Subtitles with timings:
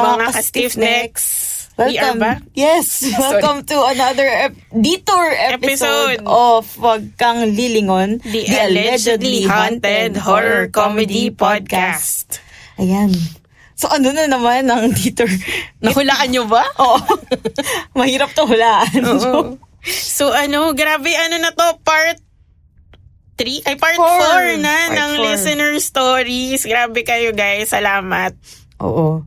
[0.00, 1.26] mga ka-stiff necks.
[1.78, 2.18] We are Welcome.
[2.18, 2.40] back.
[2.54, 6.26] Yes, welcome to another ep- detour episode, Episode.
[6.26, 12.42] of Wag Kang Lilingon, The, Allegedly Haunted Horror Comedy Podcast.
[12.76, 13.14] Ayan.
[13.78, 15.30] So ano na naman ang detour?
[15.78, 16.66] Nahulaan nyo ba?
[16.82, 16.98] Oo.
[17.98, 18.98] Mahirap to hulaan.
[19.06, 19.54] Oo.
[19.86, 22.18] So ano, grabe ano na to, part
[23.38, 24.42] 3, ay part 4 Four.
[24.58, 25.22] na Part ng four.
[25.22, 26.66] listener stories.
[26.66, 28.34] Grabe kayo guys, salamat.
[28.82, 29.22] Oo.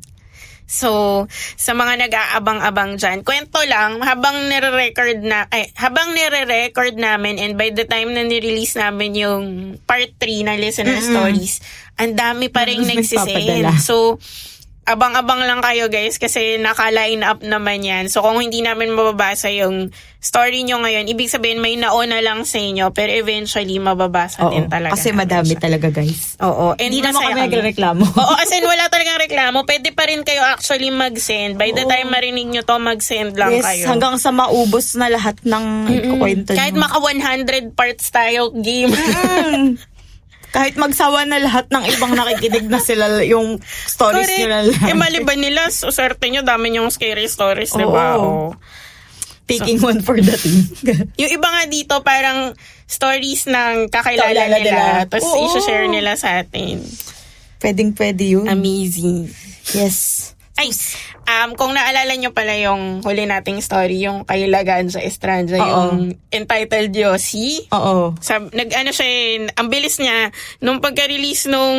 [0.71, 1.27] So,
[1.59, 7.75] sa mga nag-aabang-abang dyan, kwento lang, habang nire-record na, ay, habang nire-record namin and by
[7.75, 9.43] the time na nirelease namin yung
[9.83, 11.59] part 3 ng listener stories,
[11.99, 13.83] ang dami pa rin nagsisend.
[13.83, 14.15] So,
[14.81, 18.09] abang-abang lang kayo guys kasi naka-line up naman yan.
[18.09, 22.57] So, kung hindi namin mababasa yung story nyo ngayon, ibig sabihin may nauna lang sa
[22.57, 24.49] inyo pero eventually mababasa Oo.
[24.49, 24.97] din talaga.
[24.97, 25.61] Kasi madami siya.
[25.61, 26.33] talaga, guys.
[26.41, 26.73] Oo.
[26.81, 28.03] And Hindi naman kami nagreklamo.
[28.25, 29.57] Oo, as in wala talagang reklamo.
[29.63, 31.61] Pwede pa rin kayo actually mag-send.
[31.61, 31.89] By the Oo.
[31.89, 33.85] time marinig nyo to, mag-send lang yes, kayo.
[33.85, 35.65] hanggang sa maubos na lahat ng
[36.17, 36.89] kwento Kahit nyo.
[36.89, 38.89] maka 100 parts tayo game.
[38.91, 39.77] Mm.
[40.51, 44.41] Kahit magsawa na lahat ng ibang nakikinig na sila yung stories Correct.
[44.43, 44.83] nila lang.
[44.83, 48.19] Eh, maliban nila, so, swerte nyo, dami yung scary stories, di ba?
[48.19, 48.51] Oo.
[49.47, 50.63] Taking one for the team.
[51.19, 52.55] Yung iba nga dito, parang
[52.87, 54.57] stories ng kakilala nila.
[54.63, 54.83] nila.
[55.11, 55.59] Tapos Oo.
[55.59, 56.79] i-share nila sa atin.
[57.59, 58.47] Pwedeng pwede yun.
[58.47, 59.27] Amazing.
[59.75, 60.31] yes.
[60.61, 60.69] Ay,
[61.25, 65.65] um, kung naalala nyo pala yung huli nating story, yung kay Lagan sa Estranja, Oo.
[65.65, 67.65] yung entitled Yossi.
[67.73, 68.13] Oo.
[68.21, 70.29] Sab, nag ano siya, eh, ang bilis niya,
[70.61, 71.77] nung pagka-release nung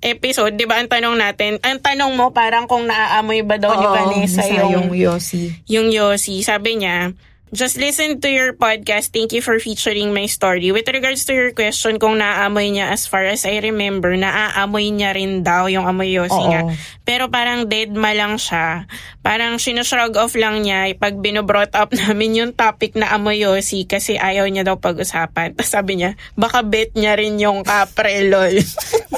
[0.00, 3.84] episode, di ba ang tanong natin, ang tanong mo parang kung naaamoy ba daw ni
[3.84, 5.52] Oo, Vanessa yung, yung Yossi.
[5.68, 7.12] yung Yossi, sabi niya,
[7.48, 9.08] Just listen to your podcast.
[9.08, 10.68] Thank you for featuring my story.
[10.68, 15.16] With regards to your question kung naaamoy niya, as far as I remember, naaamoy niya
[15.16, 16.50] rin daw yung amoy Yossi Oo.
[16.52, 16.60] nga.
[17.08, 18.84] Pero parang dead ma lang siya.
[19.24, 23.88] Parang sinushrug off lang niya eh, pag binobrought up namin yung topic na amoy Yossi
[23.88, 25.56] kasi ayaw niya daw pag-usapan.
[25.56, 28.60] Tapos sabi niya, baka bet niya rin yung kapre, lol.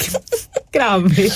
[0.75, 1.27] Grabe.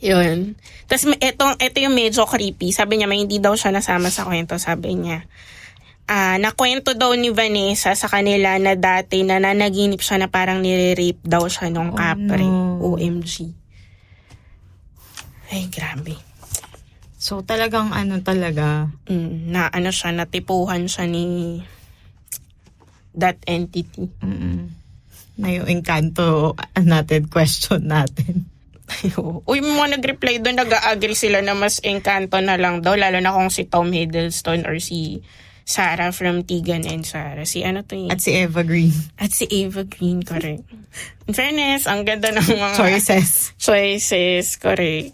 [0.00, 0.56] Yun.
[0.88, 2.72] Tapos ito, ito yung medyo creepy.
[2.72, 4.56] Sabi niya, may hindi daw siya nasama sa kwento.
[4.56, 5.28] Sabi niya,
[6.08, 11.20] ah nakwento daw ni Vanessa sa kanila na dati na nanaginip siya na parang nire-rape
[11.20, 12.42] daw siya nung kapre.
[12.42, 12.96] no.
[12.96, 13.52] OMG.
[15.52, 16.16] Ay, grabe.
[17.18, 18.88] So talagang ano talaga.
[19.10, 21.58] Mm, na ano siya, natipuhan siya ni
[23.18, 24.08] that entity.
[24.22, 24.70] Mm,
[25.38, 28.46] na yung encanto natin, question natin.
[29.50, 33.52] Uy, mga nag-reply doon, nag-agree sila na mas engkanto na lang daw, lalo na kung
[33.52, 35.20] si Tom Hiddleston or si
[35.68, 37.44] Sarah from Tigan and Sarah.
[37.44, 38.08] Si ano to yun?
[38.08, 38.88] At si Eva Green.
[39.20, 40.64] At si Ava Green, correct.
[41.28, 43.52] In fairness, ang ganda ng mga Choices.
[43.60, 45.12] choices, correct.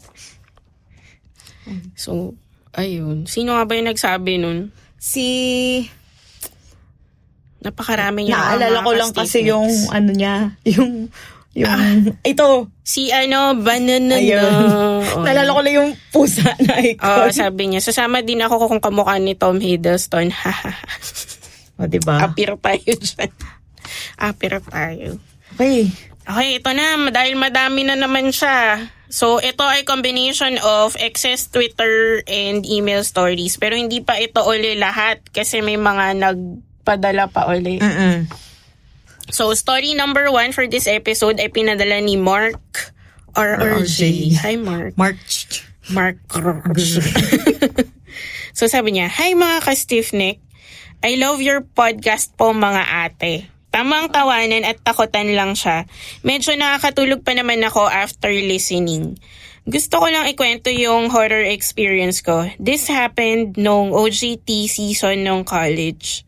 [1.98, 2.38] So,
[2.70, 3.26] ayun.
[3.26, 4.70] Sino nga ba yung nagsabi nun?
[4.94, 5.26] Si...
[7.58, 8.38] Napakarami niya.
[8.38, 11.10] Naalala ko lang kasi yung ano niya, yung...
[11.54, 12.18] Yung...
[12.26, 12.68] Ito.
[12.82, 14.42] Si ano, banana Ayun.
[14.42, 15.22] na.
[15.24, 17.30] Naalala ko lang yung pusa na Oo, icon.
[17.30, 20.34] sabi niya, sasama din ako kung kamukha ni Tom Hiddleston.
[21.78, 22.18] o, diba?
[22.18, 23.30] Apir tayo dyan.
[24.18, 25.18] Apir tayo.
[25.54, 25.88] Okay.
[26.24, 26.98] Okay, ito na.
[27.14, 28.90] Dahil madami na naman siya.
[29.12, 33.60] So, ito ay combination of excess Twitter and email stories.
[33.60, 37.78] Pero hindi pa ito uli lahat kasi may mga nagpadala pa uli.
[37.78, 38.26] Mm-mm.
[39.32, 42.92] So, story number one for this episode ay pinadala ni Mark
[43.32, 44.34] or RJ.
[44.44, 44.96] Hi, Mark.
[44.96, 45.64] March.
[45.92, 46.16] Mark
[48.56, 50.40] So sabi niya, Hi mga ka-stiffneck.
[51.04, 53.52] I love your podcast po mga ate.
[53.68, 55.84] Tamang tawanan at takutan lang siya.
[56.24, 59.18] Medyo nakakatulog pa naman ako after listening.
[59.68, 62.48] Gusto ko lang ikwento yung horror experience ko.
[62.56, 66.23] This happened nung OJT season nung college.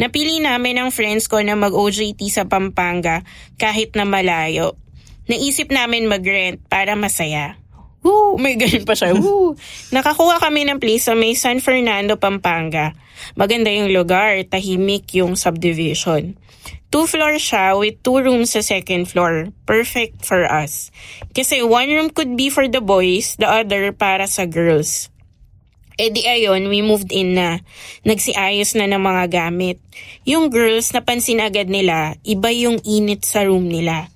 [0.00, 3.20] Napili namin ng friends ko na mag-OJT sa Pampanga
[3.60, 4.80] kahit na malayo.
[5.28, 7.60] Naisip namin mag-rent para masaya.
[8.00, 8.40] Woo!
[8.40, 9.12] May ganun pa siya.
[9.20, 9.60] Woo!
[9.92, 12.96] Nakakuha kami ng place sa may San Fernando, Pampanga.
[13.36, 16.32] Maganda yung lugar, tahimik yung subdivision.
[16.88, 19.52] Two floors siya with two rooms sa second floor.
[19.68, 20.88] Perfect for us.
[21.36, 25.12] Kasi one room could be for the boys, the other para sa girls.
[26.00, 27.60] E di ayon, we moved in na.
[28.08, 29.76] Nagsiayos na ng mga gamit.
[30.24, 34.08] Yung girls, napansin agad nila, iba yung init sa room nila.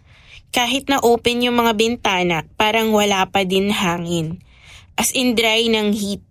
[0.49, 4.41] Kahit na open yung mga bintana, parang wala pa din hangin.
[4.97, 6.25] As in dry ng heat.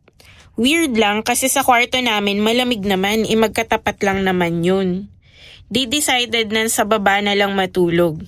[0.57, 5.13] Weird lang kasi sa kwarto namin malamig naman, eh magkatapat lang naman yun.
[5.69, 8.25] They decided na sa baba na lang matulog.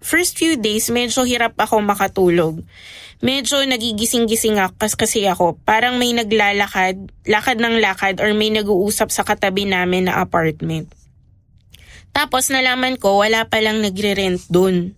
[0.00, 2.64] First few days, medyo hirap ako makatulog.
[3.24, 5.56] Medyo nagigising-gising ako kasi ako.
[5.64, 10.92] Parang may naglalakad, lakad ng lakad or may nag-uusap sa katabi namin na apartment.
[12.12, 14.92] Tapos nalaman ko wala palang nagre-rent dun.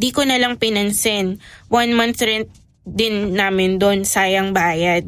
[0.00, 1.38] Di ko na lang pinansin.
[1.68, 2.48] One month rent
[2.88, 5.04] din namin dun, sayang bayad.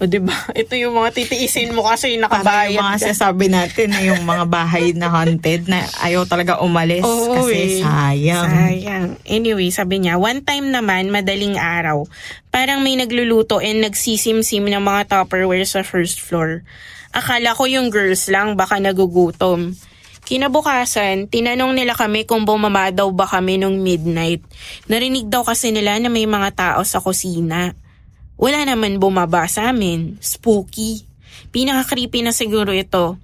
[0.00, 0.32] O diba?
[0.56, 4.96] Ito yung mga titiisin mo kasi nakabayad yung mga sasabi natin na yung mga bahay
[4.96, 7.84] na haunted na ayaw talaga umalis Oo kasi eh.
[7.84, 8.48] sayang.
[8.48, 9.06] Sayang.
[9.28, 12.08] Anyway, sabi niya, one time naman, madaling araw,
[12.48, 16.64] parang may nagluluto and nagsisimsim ng mga Tupperware sa first floor.
[17.12, 19.76] Akala ko yung girls lang, baka nagugutom.
[20.24, 24.40] Kinabukasan, tinanong nila kami kung bumaba daw ba kami nung midnight.
[24.86, 27.74] Narinig daw kasi nila na may mga tao sa kusina.
[28.40, 30.16] Wala naman bumaba sa amin.
[30.24, 31.04] Spooky.
[31.52, 33.20] Pinaka-creepy na siguro ito.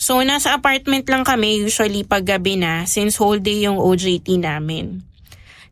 [0.00, 5.04] So, nasa apartment lang kami usually pag gabi na since whole day yung OJT namin.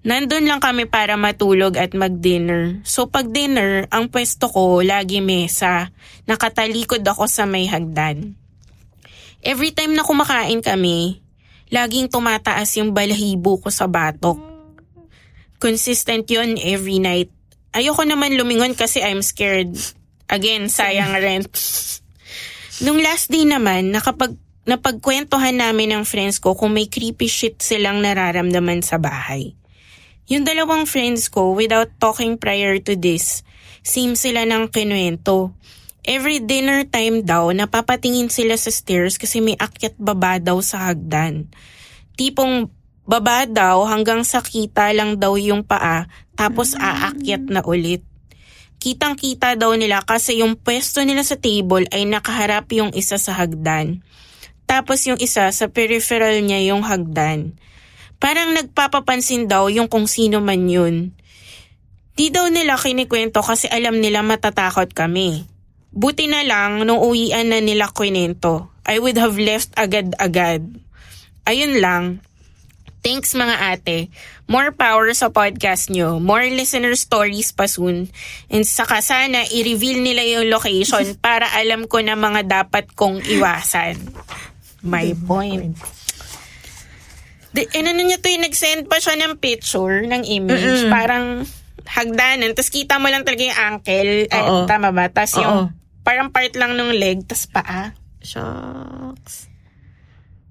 [0.02, 2.82] Nandun lang kami para matulog at mag-dinner.
[2.82, 5.94] So pag dinner, ang pwesto ko lagi mesa.
[6.26, 8.34] Nakatalikod ako sa may hagdan.
[9.46, 11.22] Every time na kumakain kami,
[11.70, 14.42] laging tumataas yung balahibo ko sa batok.
[15.62, 17.30] Consistent yon every night.
[17.72, 19.72] Ayoko naman lumingon kasi I'm scared.
[20.28, 21.48] Again, sayang rent.
[22.84, 24.36] Nung last day naman, nakapag,
[24.68, 29.56] napagkwentuhan namin ng friends ko kung may creepy shit silang nararamdaman sa bahay.
[30.28, 33.40] Yung dalawang friends ko, without talking prior to this,
[33.80, 35.56] same sila ng kinuwento.
[36.04, 41.48] Every dinner time daw, napapatingin sila sa stairs kasi may akyat baba daw sa hagdan.
[42.20, 42.68] Tipong
[43.02, 46.06] baba daw hanggang sa kita lang daw yung paa,
[46.38, 48.02] tapos aakyat na ulit.
[48.82, 54.02] Kitang-kita daw nila kasi yung pwesto nila sa table ay nakaharap yung isa sa hagdan.
[54.66, 57.54] Tapos yung isa sa peripheral niya yung hagdan.
[58.18, 61.14] Parang nagpapapansin daw yung kung sino man yun.
[62.18, 65.46] Di daw nila kinikwento kasi alam nila matatakot kami.
[65.94, 68.72] Buti na lang nung uwian na nila kwento.
[68.82, 70.66] I would have left agad-agad.
[71.46, 72.04] Ayun lang.
[73.02, 74.14] Thanks mga ate.
[74.46, 76.22] More power sa podcast nyo.
[76.22, 78.06] More listener stories pa soon.
[78.46, 83.98] And saka sana i-reveal nila yung location para alam ko na mga dapat kong iwasan.
[84.86, 85.74] My point.
[87.52, 90.86] De, ano niya to yung nag-send pa siya ng picture, ng image.
[90.88, 91.42] Parang
[91.84, 92.54] hagdanan.
[92.54, 94.30] Tapos kita mo lang talaga yung ankle.
[94.30, 95.10] Ay, tama ba?
[95.10, 95.74] Tapos yung
[96.06, 97.94] parang part lang ng leg, tapos paa.
[98.22, 99.51] Shucks.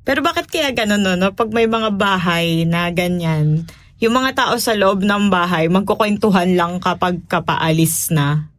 [0.02, 1.34] Pero bakit kaya ganun no, no?
[1.38, 3.70] Pag may mga bahay na ganyan,
[4.02, 8.50] yung mga tao sa loob ng bahay, magkukwentuhan lang kapag kapaalis na.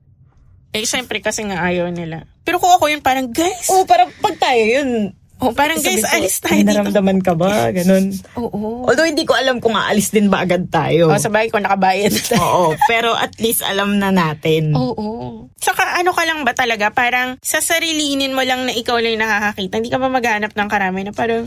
[0.71, 2.31] Eh, syempre kasi nga ayaw nila.
[2.47, 5.15] Pero kung ako yun, parang, guys, Oo, parang pag tayo yun.
[5.43, 6.71] Oh, parang guys, alis tayo "May dito.
[6.73, 7.69] naramdaman ka ba?
[7.69, 8.15] Ganun.
[8.37, 8.87] Oo.
[8.87, 11.07] Although hindi ko alam kung aalis din ba agad tayo.
[11.07, 12.41] Oh, sabay ko nakabayad na tayo.
[12.41, 14.73] Oo, pero at least alam na natin.
[14.73, 15.51] Oo.
[15.57, 19.23] Saka ano ka lang ba talaga, parang sa sarilinin mo lang na ikaw lang yung
[19.23, 19.75] nakakakita.
[19.77, 21.43] Hindi ka ba maghanap ng karami na parang,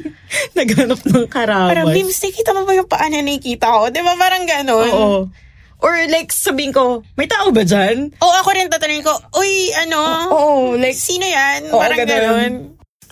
[0.56, 1.70] Naghanap ng karamas.
[1.70, 3.88] parang, Bims, nakita mo ba yung paa na nakikita ko?
[3.88, 4.90] Di ba parang ganon?
[4.90, 5.12] Oo.
[5.78, 8.08] Or like, sabihin ko, may tao ba dyan?
[8.16, 10.00] O ako rin tatanungin ko, uy, ano?
[10.30, 11.68] Oo, like, Sino yan?
[11.68, 12.08] Oo, Parang ganun.
[12.08, 12.52] ganon.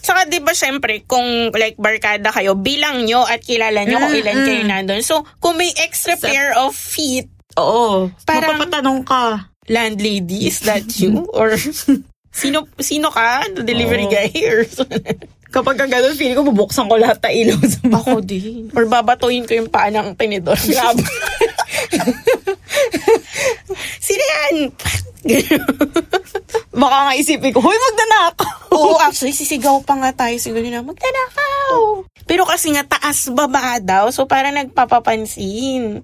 [0.02, 4.20] Saka di ba syempre, kung like barkada kayo, bilang nyo at kilala nyo kung Mm,
[4.20, 4.44] ilan mm.
[4.44, 5.00] kayo nandun.
[5.00, 8.10] So, kung may extra Sa- pair of feet, oo.
[8.22, 9.46] Parang- Mapapatanong ka.
[9.64, 11.22] landlady, is that you?
[11.30, 11.54] Or
[12.34, 13.46] sino sino ka?
[13.48, 14.12] The delivery Oo.
[14.12, 14.28] guy?
[14.44, 14.66] Or
[15.52, 17.92] Kapag ka ganun, feeling ko bubuksan ko lahat ng ilaw sa mga.
[17.94, 18.72] ako din.
[18.72, 20.56] Or babatuin ko yung paa ng tinidor.
[20.56, 21.04] Grabe.
[24.06, 24.54] sino yan?
[26.82, 28.34] Baka nga isipin ko, huy, magdanak!
[28.74, 32.08] Oo, actually, sisigaw pa nga tayo siguro na, magnanakaw.
[32.24, 34.08] Pero kasi nga, taas baba daw.
[34.10, 36.02] So, parang nagpapapansin.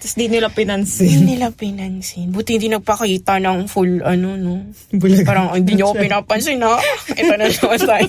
[0.00, 1.20] Tapos di nila Hindi pinansin.
[1.28, 2.32] nila pinansin.
[2.32, 4.72] Buti hindi nagpakita ng full, ano, no.
[4.96, 5.28] Bulaga.
[5.28, 6.80] Parang, "Oh, hindi niyo ako pinapansin, ha?
[7.12, 8.08] Ito na naman tayo.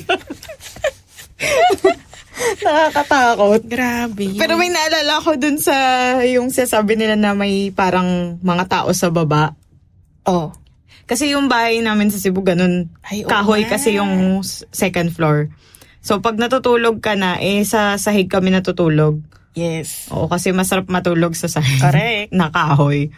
[2.65, 3.62] Nakakatakot.
[3.65, 4.38] Grabe.
[4.38, 5.75] Pero may naalala ko dun sa
[6.25, 9.53] yung sasabi nila na may parang mga tao sa baba.
[10.25, 10.51] oh.
[11.12, 12.88] Kasi yung bahay namin sa Cebu, ganun.
[13.03, 13.75] Ay, oo kahoy nga.
[13.75, 14.39] kasi yung
[14.71, 15.51] second floor.
[16.00, 19.19] So pag natutulog ka na, eh sa sahig kami natutulog.
[19.51, 20.07] Yes.
[20.15, 21.83] Oo, kasi masarap matulog sa sahig.
[21.83, 22.31] Correct.
[22.39, 23.12] na kahoy.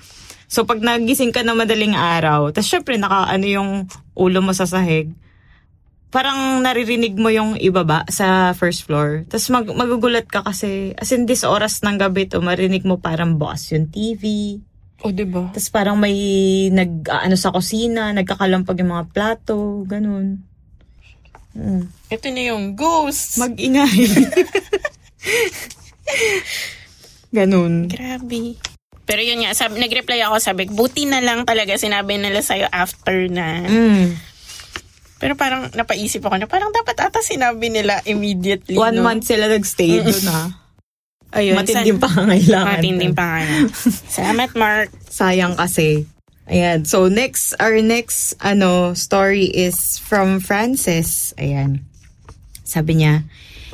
[0.50, 3.70] So pag nagising ka na madaling araw, tapos syempre naka ano yung
[4.18, 5.14] ulo mo sa sahig,
[6.14, 9.26] parang naririnig mo yung ibaba sa first floor.
[9.26, 13.42] Tapos mag, magugulat ka kasi, as in this oras ng gabi to, marinig mo parang
[13.42, 14.56] boss yung TV.
[15.02, 15.50] O, oh, diba?
[15.50, 16.14] Tapos parang may
[16.70, 20.46] nag, ano sa kusina, nagkakalampag yung mga plato, ganun.
[21.58, 21.90] Mm.
[22.14, 23.42] Ito na yung ghost.
[23.42, 23.98] Mag-ingay.
[27.42, 27.90] ganun.
[27.90, 28.62] Grabe.
[29.04, 33.18] Pero yun nga, sabi, nag-reply ako, sabi, buti na lang talaga sinabi nila sa'yo after
[33.34, 33.66] na.
[33.66, 34.33] Mm.
[35.24, 38.76] Pero parang napaisip ako na parang dapat ata sinabi nila immediately.
[38.76, 39.08] One no?
[39.08, 40.44] month sila nagstay doon ha.
[41.40, 42.68] Ayun, Matinding san- pangangailangan.
[42.76, 43.72] Matinding pangalan.
[44.20, 44.92] Salamat, Mark.
[45.08, 46.04] Sayang kasi.
[46.52, 46.84] Ayan.
[46.84, 51.32] So next, our next ano story is from Frances.
[51.40, 51.88] Ayan.
[52.68, 53.24] Sabi niya,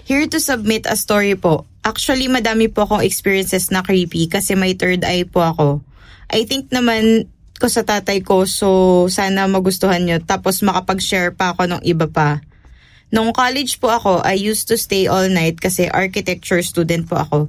[0.05, 1.65] Here to submit a story po.
[1.81, 5.67] Actually, madami po akong experiences na creepy kasi may third eye po ako.
[6.29, 7.25] I think naman
[7.59, 12.39] ko sa tatay ko so sana magustuhan nyo tapos makapag-share pa ako ng iba pa.
[13.09, 17.39] Nung college po ako, I used to stay all night kasi architecture student po ako.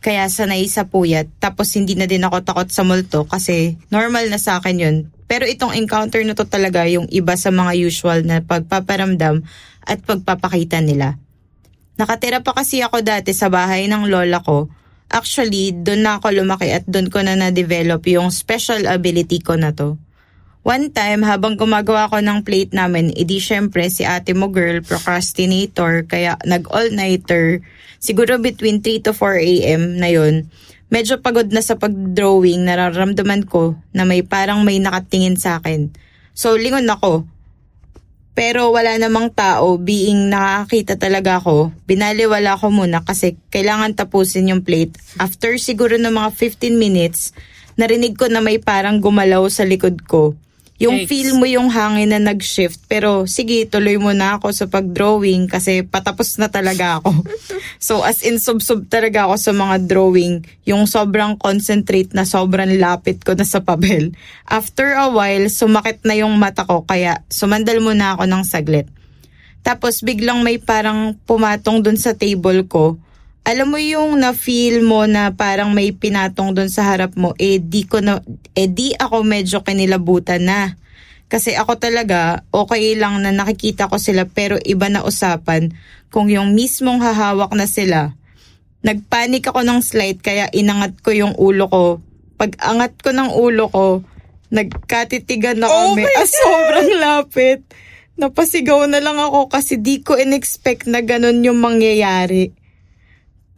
[0.00, 1.28] Kaya sanay sa puyat.
[1.38, 4.96] Tapos hindi na din ako takot sa multo kasi normal na sa akin yun.
[5.28, 9.44] Pero itong encounter na to talaga yung iba sa mga usual na pagpaparamdam
[9.84, 11.20] at pagpapakita nila.
[12.00, 14.72] Nakatira pa kasi ako dati sa bahay ng lola ko.
[15.10, 19.74] Actually, doon na ako lumaki at doon ko na na-develop yung special ability ko na
[19.74, 19.98] to.
[20.62, 26.06] One time, habang gumagawa ko ng plate namin, edi syempre si ate mo girl, procrastinator,
[26.06, 27.64] kaya nag-all-nighter,
[27.98, 29.82] siguro between 3 to 4 a.m.
[29.98, 30.46] na yon.
[30.92, 35.90] Medyo pagod na sa pag-drawing, nararamdaman ko na may parang may nakatingin sa akin.
[36.36, 37.26] So, lingon ako.
[38.40, 44.64] Pero wala namang tao, being nakakita talaga ako, binaliwala ko muna kasi kailangan tapusin yung
[44.64, 44.96] plate.
[45.20, 47.36] After siguro ng mga 15 minutes,
[47.76, 50.40] narinig ko na may parang gumalaw sa likod ko.
[50.80, 51.08] Yung Yikes.
[51.12, 52.88] feel mo yung hangin na nag-shift.
[52.88, 57.20] Pero sige, tuloy mo na ako sa pag-drawing kasi patapos na talaga ako.
[57.76, 60.40] so as in sub-sub talaga ako sa mga drawing.
[60.64, 64.16] Yung sobrang concentrate na sobrang lapit ko na sa papel.
[64.48, 68.88] After a while, sumakit na yung mata ko kaya sumandal muna ako ng saglit.
[69.60, 72.96] Tapos biglang may parang pumatong dun sa table ko.
[73.50, 77.82] Alam mo yung na-feel mo na parang may pinatong dun sa harap mo, eh di,
[77.82, 78.22] ko na,
[78.54, 80.78] eh di ako medyo kinilabutan na.
[81.26, 85.74] Kasi ako talaga, okay lang na nakikita ko sila pero iba na usapan
[86.14, 88.14] kung yung mismong hahawak na sila.
[88.86, 91.84] Nagpanik ako ng slight kaya inangat ko yung ulo ko.
[92.38, 94.06] Pag angat ko ng ulo ko,
[94.54, 96.06] nagkatitigan na Oh kami.
[96.06, 97.66] Ah, sobrang lapit.
[98.14, 102.59] Napasigaw na lang ako kasi di ko in-expect na ganun yung mangyayari.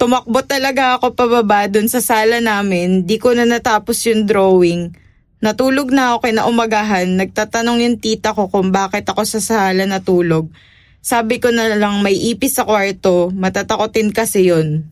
[0.02, 3.06] Tumakbo talaga ako pababa dun sa sala namin.
[3.06, 4.90] Di ko na natapos yung drawing.
[5.38, 7.06] Natulog na ako kinaumagahan.
[7.23, 10.50] Nagtatanong yung tita ko kung bakit ako sa sala natulog.
[10.99, 13.30] Sabi ko na lang may ipis sa kwarto.
[13.30, 14.90] Matatakotin kasi yun.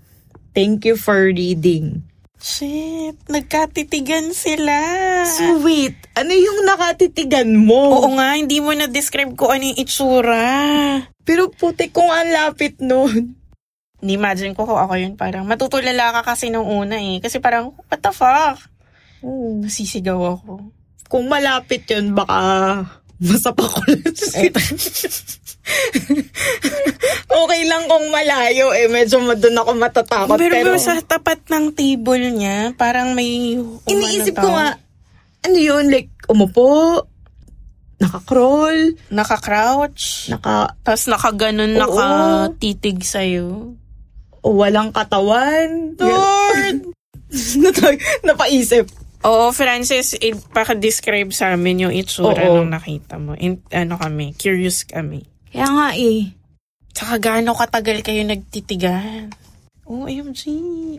[0.54, 2.06] Thank you for reading.
[2.38, 4.78] Shit, nagkatitigan sila.
[5.26, 7.98] So wait, ano yung nakatitigan mo?
[7.98, 10.46] Oo nga, hindi mo na-describe ko ano yung itsura.
[11.26, 13.39] Pero puti kung ang lapit nun.
[14.00, 17.20] Ni-imagine ko kung ako yun, parang matutulala ka kasi nung una eh.
[17.20, 18.56] Kasi parang, what the fuck?
[19.60, 20.72] Nasisigaw ako.
[21.10, 22.40] Kung malapit yun, baka
[23.20, 24.00] masapa ko lang.
[27.44, 28.88] okay lang kung malayo eh.
[28.88, 30.36] Medyo doon ako matatakot.
[30.40, 33.60] pero, Pero, pero sa tapat ng table niya, parang may...
[33.84, 34.80] iniisip ko nga,
[35.44, 35.92] ano yun?
[35.92, 37.04] Like, umupo,
[38.00, 40.32] naka-crawl, Naka-crouch.
[40.32, 41.84] naka, Tapos nakaganon, Oo.
[41.84, 43.76] nakatitig sa'yo.
[44.44, 45.94] Walang katawan.
[45.96, 46.90] Lord!
[48.26, 48.90] Napaisip.
[49.20, 52.64] Oo, Francis, ipaka-describe sa amin yung itsura Oo.
[52.64, 53.36] nung nakita mo.
[53.36, 55.28] In, ano kami, curious kami.
[55.52, 56.32] Kaya nga eh.
[56.96, 59.28] Tsaka gaano katagal kayo nagtitigan?
[59.90, 60.42] OMG.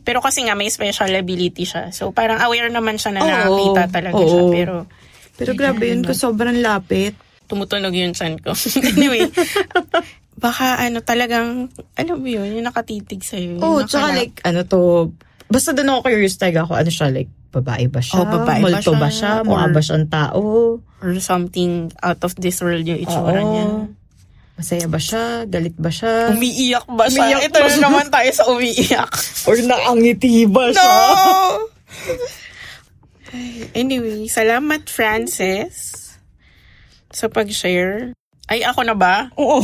[0.04, 1.90] Pero kasi nga may special ability siya.
[1.96, 3.28] So parang aware naman siya na Oo.
[3.32, 4.28] nakakita talaga Oo.
[4.28, 4.44] siya.
[4.52, 4.76] Pero
[5.40, 7.16] Pero grabe yun ko sobrang lapit.
[7.50, 8.56] tumutunog yung chan ko.
[8.96, 9.28] anyway,
[10.42, 13.62] baka ano talagang, alam mo yun, yung nakatitig sa'yo.
[13.62, 15.14] Oo, oh, tsaka like, ano to,
[15.48, 18.18] basta doon ako curious talaga ako, ano siya, like, babae ba siya?
[18.18, 19.46] Oh, babae ba Multo ba siya?
[19.46, 19.46] siya?
[19.46, 20.82] Mukha ba siyang tao?
[21.02, 23.50] or something out of this world yung itsura Oo.
[23.50, 23.68] niya.
[24.56, 25.50] Masaya ba siya?
[25.50, 26.38] Galit ba siya?
[26.38, 27.26] Umiiyak ba siya?
[27.26, 27.82] Umiiyak Ito ba na siya?
[27.82, 29.12] naman tayo sa umiiyak.
[29.50, 30.74] Or nakangiti ba no!
[30.78, 30.94] siya?
[33.74, 35.98] Anyway, salamat Frances
[37.10, 38.14] sa pag-share.
[38.52, 39.32] Ay, ako na ba?
[39.40, 39.64] Oo.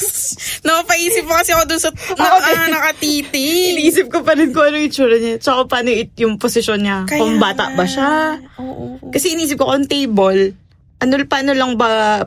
[0.64, 2.56] Napapaisip pa kasi ako dun sa na, Ako din.
[2.56, 3.46] ah, nakatiti.
[3.76, 5.36] Iniisip ko pa rin kung ano yung itsura niya.
[5.36, 7.04] Tsaka paano it, yung posisyon niya.
[7.04, 8.40] Kaya kung bata ba siya?
[8.56, 8.96] Oo.
[9.12, 10.56] Kasi inisip ko kung table,
[11.04, 12.24] ano, paano lang ba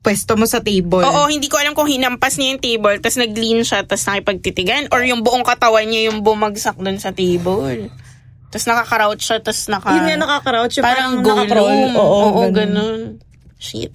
[0.00, 1.02] pwesto mo sa table?
[1.02, 5.02] Oo, hindi ko alam kung hinampas niya yung table, tapos nag-lean siya, tapos nakipagtitigan, or
[5.02, 7.90] yung buong katawan niya yung bumagsak dun sa table.
[8.48, 9.92] Tapos nakaka-crouch siya, tapos naka...
[9.98, 10.74] Yun nga nakaka-crouch.
[10.78, 11.68] Yung parang parang, naka-crawl.
[11.68, 11.94] gulong.
[11.98, 12.54] Oo, Oo, ganun.
[12.54, 13.00] ganun.
[13.60, 13.92] Shit.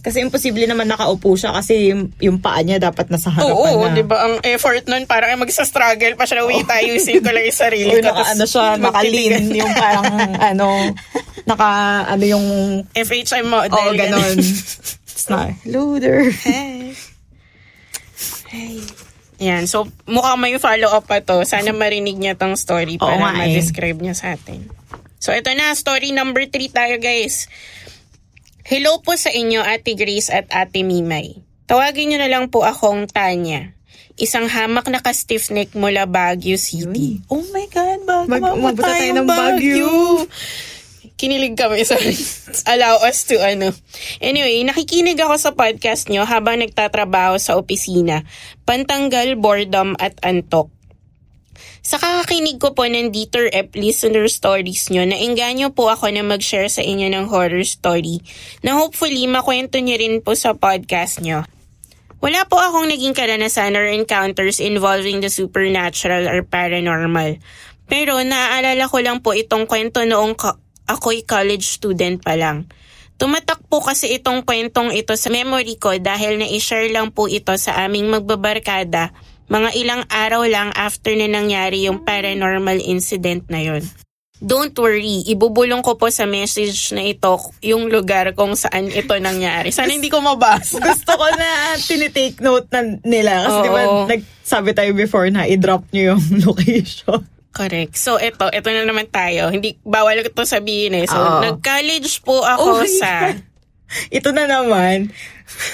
[0.00, 3.92] Kasi imposible naman nakaupo siya kasi yung, yung paa niya dapat nasa harapan Oo, na.
[3.92, 4.22] di ba?
[4.22, 6.46] Ang effort nun, parang magsa-struggle pa siya.
[6.46, 8.06] Wait, ayusin ko lang yung sarili O, ko.
[8.06, 10.06] naka, ano siya, nakalin yung parang,
[10.54, 10.66] ano,
[11.42, 11.70] naka,
[12.06, 12.46] ano yung,
[12.94, 13.74] FHM model.
[13.74, 14.38] oo, ganon.
[15.10, 16.30] It's not, loader.
[16.30, 16.94] Hey.
[18.46, 18.78] Hey.
[19.40, 21.42] Yan, so mukhang may follow-up pa to.
[21.42, 23.48] Sana marinig niya tong story Oo para eh.
[23.48, 24.68] ma-describe niya sa atin.
[25.16, 27.48] So ito na, story number 3 tayo guys.
[28.70, 31.42] Hello po sa inyo, Ate Grace at Ate Mimay.
[31.66, 33.74] Tawagin niyo na lang po akong Tanya.
[34.14, 37.18] Isang hamak na ka-stiff neck mula Baguio City.
[37.26, 39.90] Oh my God, bago Mag- mapunta tayo ng Baguio.
[41.18, 42.14] Kinilig kami, sorry.
[42.70, 43.74] Allow us to ano.
[44.22, 48.22] Anyway, nakikinig ako sa podcast nyo habang nagtatrabaho sa opisina.
[48.70, 50.70] Pantanggal, boredom at antok.
[51.80, 56.68] Sa kakakinig ko po ng Dieter Ep listener stories nyo, nainganyo po ako na mag-share
[56.68, 58.20] sa inyo ng horror story
[58.62, 61.42] na hopefully makwento nyo rin po sa podcast nyo.
[62.20, 67.40] Wala po akong naging karanasan or encounters involving the supernatural or paranormal.
[67.88, 72.68] Pero naaalala ko lang po itong kwento noong ka- ako'y college student pa lang.
[73.16, 77.84] Tumatak po kasi itong kwentong ito sa memory ko dahil na-share lang po ito sa
[77.84, 79.12] aming magbabarkada
[79.50, 83.82] mga ilang araw lang after na nangyari yung paranormal incident na yon.
[84.40, 87.28] Don't worry, ibubulong ko po sa message na ito
[87.60, 89.68] yung lugar kung saan ito nangyari.
[89.68, 90.80] Sana hindi ko mabasa.
[90.86, 93.44] Gusto ko na tinitake note na nila.
[93.44, 94.08] Kasi di ba, Oo.
[94.08, 97.20] nagsabi tayo before na i-drop nyo yung location.
[97.52, 97.98] Correct.
[98.00, 99.52] So, ito, ito na naman tayo.
[99.52, 101.04] Hindi, bawal ko to sabihin eh.
[101.04, 101.44] So, Oo.
[101.44, 103.12] nag-college po ako Oh my sa...
[103.28, 103.44] God.
[104.08, 105.10] Ito na naman.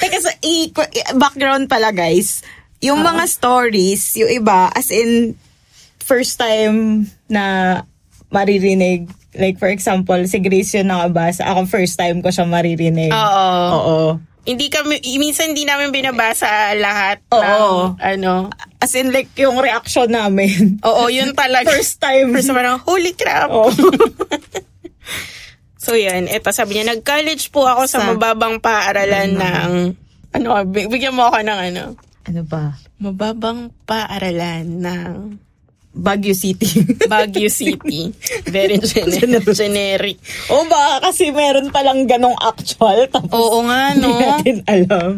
[0.00, 0.72] Teka, sa i-
[1.14, 2.40] background pala guys.
[2.80, 5.34] Yung mga stories, yung iba, as in,
[5.98, 7.80] first time na
[8.28, 9.08] maririnig.
[9.36, 11.44] Like, for example, si Grace yun nakabasa.
[11.44, 13.12] Ako, first time ko siya maririnig.
[13.12, 13.48] Oo.
[13.72, 13.98] Oo.
[14.46, 17.42] Hindi kami, minsan hindi namin binabasa lahat Oo.
[17.42, 18.48] ng, ano.
[18.78, 20.78] As in, like, yung reaction namin.
[20.86, 21.66] Oo, yun talaga.
[21.66, 22.30] First time.
[22.30, 23.50] First parang, holy crap.
[23.50, 23.68] Oo.
[25.76, 29.70] So yan, ito sabi niya, nag-college po ako sa, Sa- mababang paaralan ng,
[30.34, 31.82] ano, bi- bigyan mo ako ng ano,
[32.26, 32.74] ano ba?
[32.96, 35.12] mababang paaralan ng
[35.92, 36.84] Baguio City.
[37.08, 38.12] Baguio City.
[38.44, 40.20] Very gener- generic.
[40.46, 43.08] o baka kasi meron palang ganong actual.
[43.08, 44.20] Tapos Oo nga, hindi no?
[44.20, 45.10] natin alam.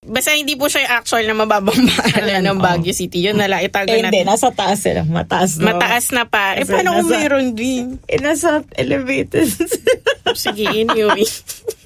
[0.00, 3.20] Basta hindi po siya yung actual na mababang paaralan ng Baguio City.
[3.20, 4.30] Yun nala, itago Eh, hindi, natin.
[4.30, 5.02] nasa taas sila.
[5.02, 5.74] Mataas na.
[5.74, 6.54] Mataas na pa.
[6.54, 7.84] Eh, Kasi paano kung nasa- meron din?
[8.06, 9.50] Eh, nasa elevated.
[10.32, 11.26] Sige, anyway.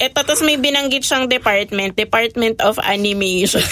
[0.00, 3.60] Ito, tapos may binanggit siyang department, Department of Animation.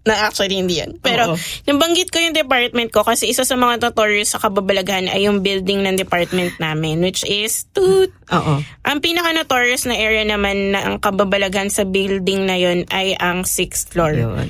[0.00, 0.96] na actually hindi yan.
[1.04, 1.36] Pero, Oo.
[1.68, 5.84] nabanggit ko yung department ko kasi isa sa mga notorious sa kababalaghan ay yung building
[5.84, 8.10] ng department namin, which is toot.
[8.32, 8.54] Oo.
[8.64, 13.92] Ang pinaka-notorious na area naman na ang kababalaghan sa building na yon ay ang 6th
[13.92, 14.16] floor.
[14.16, 14.48] Yun.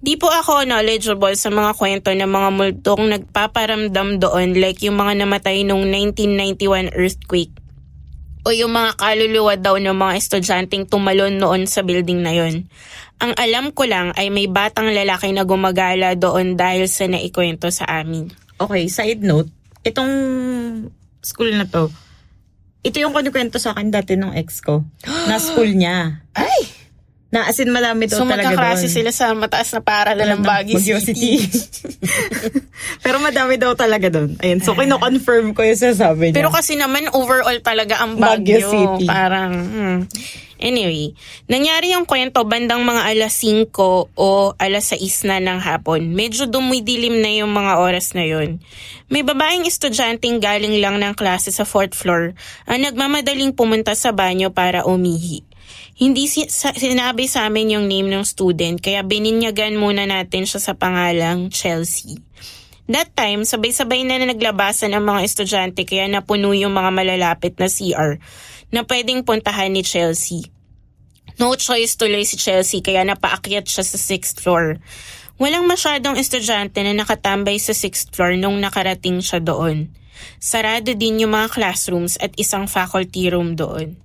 [0.00, 5.24] Di po ako knowledgeable sa mga kwento ng mga multong nagpaparamdam doon like yung mga
[5.24, 7.52] namatay nung 1991 earthquake
[8.44, 12.66] o yung mga kaluluwa daw ng mga estudyanteng tumalon noon sa building na yon.
[13.20, 17.84] Ang alam ko lang ay may batang lalaki na gumagala doon dahil sa naikwento sa
[18.00, 18.32] amin.
[18.56, 19.52] Okay, side note.
[19.84, 20.12] Itong
[21.20, 21.92] school na to,
[22.80, 24.84] ito yung kunikwento sa akin dati ng ex ko.
[25.28, 26.24] na school niya.
[26.32, 26.79] Ay!
[27.30, 28.96] Na as in marami daw So talaga magkaklase doon.
[28.98, 31.38] sila sa mataas na paaralan ng Baguio City.
[33.06, 34.34] Pero madami daw talaga doon.
[34.42, 36.36] Ayun, so kino-confirm ko yung sasabi niya.
[36.42, 38.70] Pero kasi naman overall talaga ang Baguio Baguio.
[38.70, 39.06] City.
[39.06, 39.98] Parang, hmm.
[40.60, 41.16] Anyway,
[41.48, 43.72] nangyari yung kwento bandang mga alas 5
[44.12, 46.12] o alas 6 na ng hapon.
[46.12, 48.60] Medyo dumidilim na yung mga oras na yon.
[49.08, 52.36] May babaeng estudyanteng galing lang ng klase sa fourth floor
[52.68, 55.49] ang nagmamadaling pumunta sa banyo para umihi.
[56.00, 60.56] Hindi si- sa- sinabi sa amin yung name ng student kaya bininyagan muna natin siya
[60.56, 62.16] sa pangalang Chelsea.
[62.88, 68.16] That time, sabay-sabay na naglabasan ang mga estudyante kaya napuno yung mga malalapit na CR
[68.72, 70.48] na pwedeng puntahan ni Chelsea.
[71.36, 74.80] No choice tuloy si Chelsea kaya napaakyat siya sa 6th floor.
[75.36, 79.92] Walang masyadong estudyante na nakatambay sa 6th floor nung nakarating siya doon.
[80.40, 84.00] Sarado din yung mga classrooms at isang faculty room doon.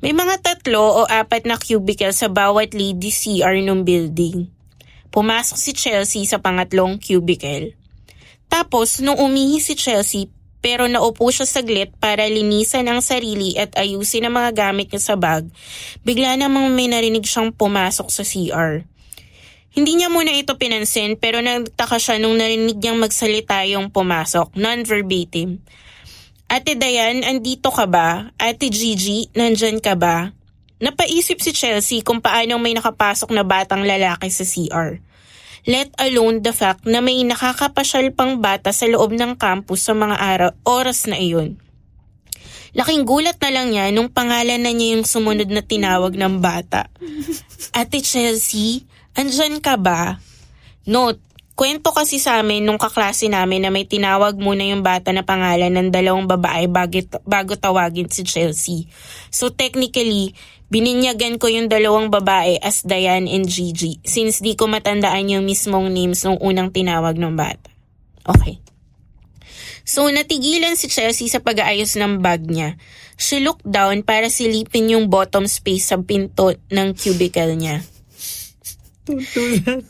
[0.00, 4.48] May mga tatlo o apat na cubicle sa bawat lady CR nung building.
[5.12, 7.76] Pumasok si Chelsea sa pangatlong cubicle.
[8.48, 10.32] Tapos, nung umihi si Chelsea,
[10.64, 15.20] pero naupo siya saglit para linisan ang sarili at ayusin ang mga gamit niya sa
[15.20, 15.44] bag,
[16.00, 18.88] bigla namang may narinig siyang pumasok sa CR.
[19.76, 25.60] Hindi niya muna ito pinansin pero nagtaka siya nung narinig niyang magsalita yung pumasok, non-verbatim.
[26.50, 28.34] Ate Dayan, andito ka ba?
[28.34, 30.34] Ate Gigi, nandyan ka ba?
[30.82, 34.98] Napaisip si Chelsea kung paano may nakapasok na batang lalaki sa CR.
[35.70, 40.18] Let alone the fact na may nakakapasyal pang bata sa loob ng campus sa mga
[40.18, 41.54] araw, oras na iyon.
[42.74, 46.90] Laking gulat na lang niya nung pangalan na niya yung sumunod na tinawag ng bata.
[47.78, 50.18] Ate Chelsea, andyan ka ba?
[50.82, 51.22] Note,
[51.60, 55.68] kwento kasi sa amin nung kaklase namin na may tinawag muna yung bata na pangalan
[55.68, 58.88] ng dalawang babae bago, bago tawagin si Chelsea.
[59.28, 60.32] So technically,
[60.72, 65.92] bininyagan ko yung dalawang babae as Diane and Gigi since di ko matandaan yung mismong
[65.92, 67.68] names nung unang tinawag ng bata.
[68.24, 68.56] Okay.
[69.84, 72.80] So natigilan si Chelsea sa pag-aayos ng bag niya.
[73.20, 77.84] She looked down para silipin yung bottom space sa pinto ng cubicle niya.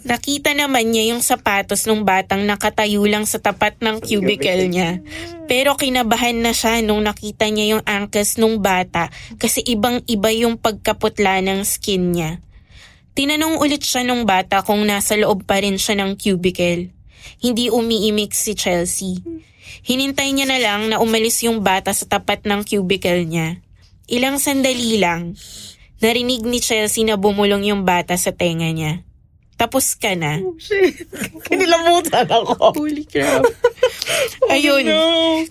[0.07, 5.03] Nakita naman niya yung sapatos ng batang nakatayo lang sa tapat ng cubicle niya.
[5.51, 11.42] Pero kinabahan na siya nung nakita niya yung ankles ng bata kasi ibang-iba yung pagkaputla
[11.42, 12.31] ng skin niya.
[13.18, 16.94] Tinanong ulit siya nung bata kung nasa loob pa rin siya ng cubicle.
[17.42, 19.20] Hindi umiimik si Chelsea.
[19.85, 23.59] Hinintay niya na lang na umalis yung bata sa tapat ng cubicle niya.
[24.11, 25.35] Ilang sandali lang,
[26.00, 29.04] narinig ni Chelsea na bumulong yung bata sa tenga niya.
[29.60, 30.40] Tapos ka na.
[30.56, 31.04] Shit.
[31.44, 32.80] Kinilamutan ako.
[32.80, 33.44] Holy crap.
[34.48, 34.96] Ayun, no.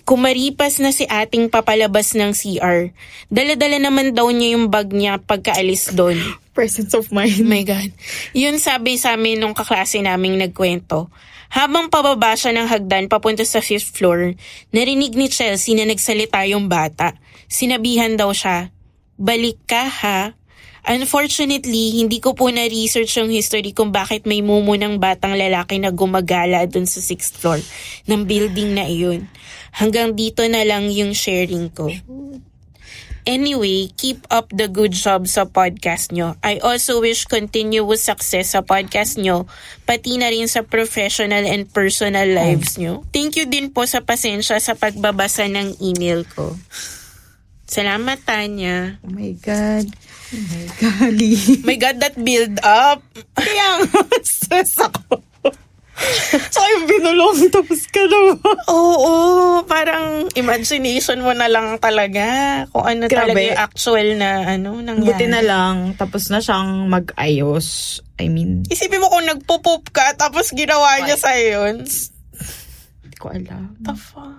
[0.02, 2.90] kumaripas na si ating papalabas ng CR.
[3.30, 6.18] Dala-dala naman daw niya yung bag niya pagkaalis doon.
[6.50, 7.46] Presence of Oh mind.
[7.46, 7.94] my God.
[8.34, 11.06] Yun sabi sa amin nung kaklase naming nagkwento.
[11.50, 14.34] Habang pababa siya ng hagdan papunta sa fifth floor,
[14.74, 17.14] narinig ni Chelsea na nagsalita yung bata.
[17.46, 18.74] Sinabihan daw siya,
[19.14, 20.32] Balik ka ha?
[20.86, 25.92] Unfortunately, hindi ko po na-research yung history kung bakit may mumu ng batang lalaki na
[25.92, 27.60] gumagala dun sa sixth floor
[28.08, 29.28] ng building na iyon.
[29.76, 31.92] Hanggang dito na lang yung sharing ko.
[33.28, 36.40] Anyway, keep up the good job sa podcast nyo.
[36.40, 39.44] I also wish continuous success sa podcast nyo,
[39.84, 43.04] pati na rin sa professional and personal lives nyo.
[43.12, 46.56] Thank you din po sa pasensya sa pagbabasa ng email ko.
[47.70, 48.98] Salamat, Tanya.
[49.06, 49.86] Oh my God.
[50.34, 51.38] Oh my golly.
[51.66, 52.98] My God, that build up.
[53.38, 53.86] Kaya
[54.26, 55.22] stress ako.
[56.50, 58.42] Tsaka yung binulong, tapos ka naman.
[58.66, 59.12] Oo,
[59.70, 62.26] parang imagination mo na lang talaga
[62.74, 63.30] kung ano Grabe.
[63.30, 65.06] talaga yung actual na ano, nangyari.
[65.06, 68.00] Buti na lang, tapos na siyang mag-ayos.
[68.18, 71.86] I mean, Isipin mo kung nagpo-poop ka tapos ginawa niya sa yun.
[71.86, 73.78] hindi ko alam.
[73.78, 74.34] The fuck?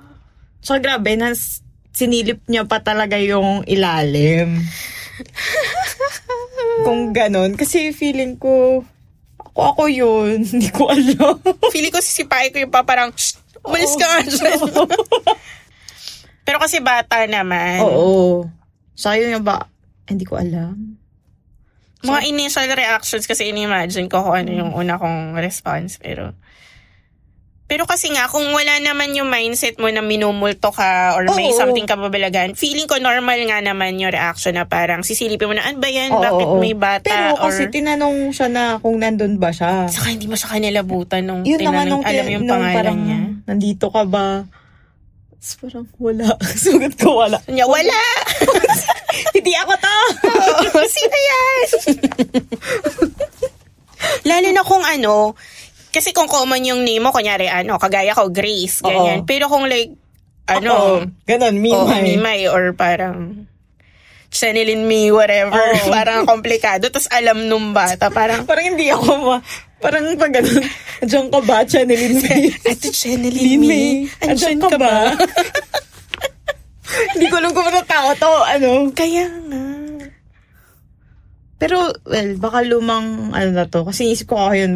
[0.62, 4.60] So, grabe, nas, sinilip niya pa talaga yung ilalim.
[6.88, 7.54] Kung ganon.
[7.60, 8.82] Kasi feeling ko,
[9.38, 10.42] ako ako yun.
[10.52, 11.38] Hindi ko alam.
[11.70, 13.12] Feeling ko sisipain ko yung pa parang,
[13.62, 14.20] umalis ka nga.
[16.48, 17.86] Pero kasi bata naman.
[17.86, 18.50] Oo.
[18.98, 19.70] Sayo niya ba?
[20.10, 20.98] Hindi ko alam.
[22.02, 26.02] Mga initial reactions kasi in-imagine ko kung ano yung una kong response.
[26.02, 26.34] Pero,
[27.72, 31.56] pero kasi nga, kung wala naman yung mindset mo na minumulto ka or may Oo.
[31.56, 35.64] something ka babalagan, feeling ko normal nga naman yung reaction na parang sisilipin mo na,
[35.64, 36.12] ano ba yan?
[36.12, 36.60] Oo, Bakit oo.
[36.60, 37.08] may bata?
[37.08, 39.88] Pero kasi or, tinanong siya na kung nandun ba siya.
[39.88, 42.76] saka hindi mo siya kanilabutan nung Yun naman tinanong, nung, alam tin- yung nung pangalan
[42.76, 43.20] parang, niya.
[43.48, 44.28] nandito ka ba?
[45.32, 46.28] Tapos parang wala.
[46.68, 47.40] Sugat ko wala.
[47.48, 48.00] Niya, wala!
[49.40, 49.98] Hindi ako to!
[51.00, 51.56] Sino yan?
[54.28, 55.40] Lalo na kung ano,
[55.92, 59.24] kasi kung common yung name mo, kunyari ano, kagaya ko, Grace, ganyan.
[59.24, 59.28] Oo.
[59.28, 59.92] Pero kung like,
[60.48, 60.96] ano, Oo,
[61.28, 62.02] ganon, o mimay.
[62.16, 63.48] Mimay, or parang,
[64.32, 65.60] Channeling me, whatever.
[65.60, 65.92] Oo.
[65.96, 66.88] Parang komplikado.
[66.88, 69.38] Tapos alam nung bata, parang, Parang hindi ako ma...
[69.82, 70.64] Parang pag ganun,
[71.04, 72.44] andyan ka ba, Channeline May?
[72.70, 75.10] Ate Channeling me, andyan ka ba?
[77.16, 78.94] Hindi ko alam kung tao to, ano.
[78.94, 79.64] Kaya nga.
[81.58, 84.74] Pero, well, baka lumang, ano na to, kasi isip ko ako yun,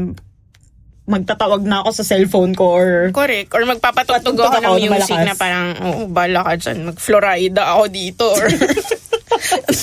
[1.06, 3.54] magtatawag na ako sa cellphone ko or Correct.
[3.54, 5.26] Or magpapatugtog Patugtog ako ng music malakas.
[5.26, 6.90] na parang, oo, bala ka dyan.
[6.90, 8.26] Mag-Florida ako dito.
[8.26, 8.48] Or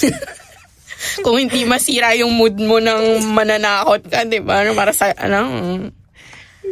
[1.25, 4.67] kung hindi masira yung mood mo ng mananakot ka, di ba?
[4.73, 5.41] Para sa, ano,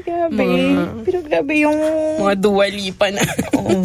[0.01, 0.33] Grabe.
[0.35, 1.79] Mga- Pero grabe yung...
[2.19, 3.23] mga duwalipa na.
[3.55, 3.83] Oo.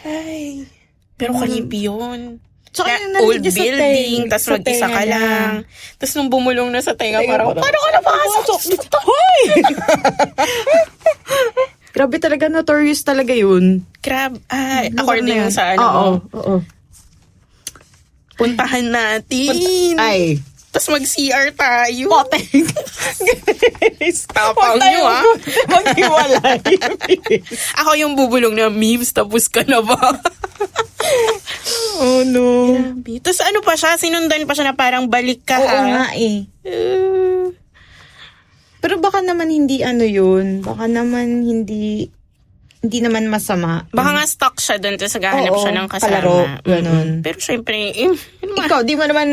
[0.00, 0.64] Ay.
[1.14, 2.40] Pero creepy yun.
[2.70, 5.66] Tsaka yung old building, tapos sa mag-isa ka lang.
[5.98, 8.60] Tapos nung bumulong na sa tenga, parang, paano ka napasok?
[9.10, 9.42] Hoy!
[11.90, 13.82] Grabe talaga, notorious talaga yun.
[13.98, 14.38] Crab.
[14.46, 15.50] Ah, na according yan.
[15.50, 16.06] sa ano Oo,
[16.38, 16.54] oo.
[18.38, 19.98] puntahan natin.
[19.98, 20.38] Ay,
[20.70, 22.06] Tapos mag-CR tayo.
[22.06, 22.46] Potek.
[24.30, 25.26] Tapang nyo, ah.
[25.66, 26.62] Maghiwalay.
[27.82, 29.98] Ako yung bubulong na, Memes, tapos ka na ba?
[32.02, 32.78] oh no.
[33.18, 35.82] Tapos ano pa siya, sinundan pa siya na parang balik ka Oo ha.
[35.90, 36.46] nga eh.
[36.62, 37.50] Uh,
[38.78, 40.62] Pero baka naman hindi ano yun.
[40.62, 42.14] Baka naman hindi
[42.80, 43.84] hindi naman masama.
[43.92, 46.04] baka nga stuck siya doon, tapos naghahanap siya ng kasama.
[46.08, 47.08] kalaro, ganun.
[47.20, 47.20] Mm-mm.
[47.20, 48.08] Pero syempre, eh,
[48.40, 49.28] ano Ikaw, di mo naman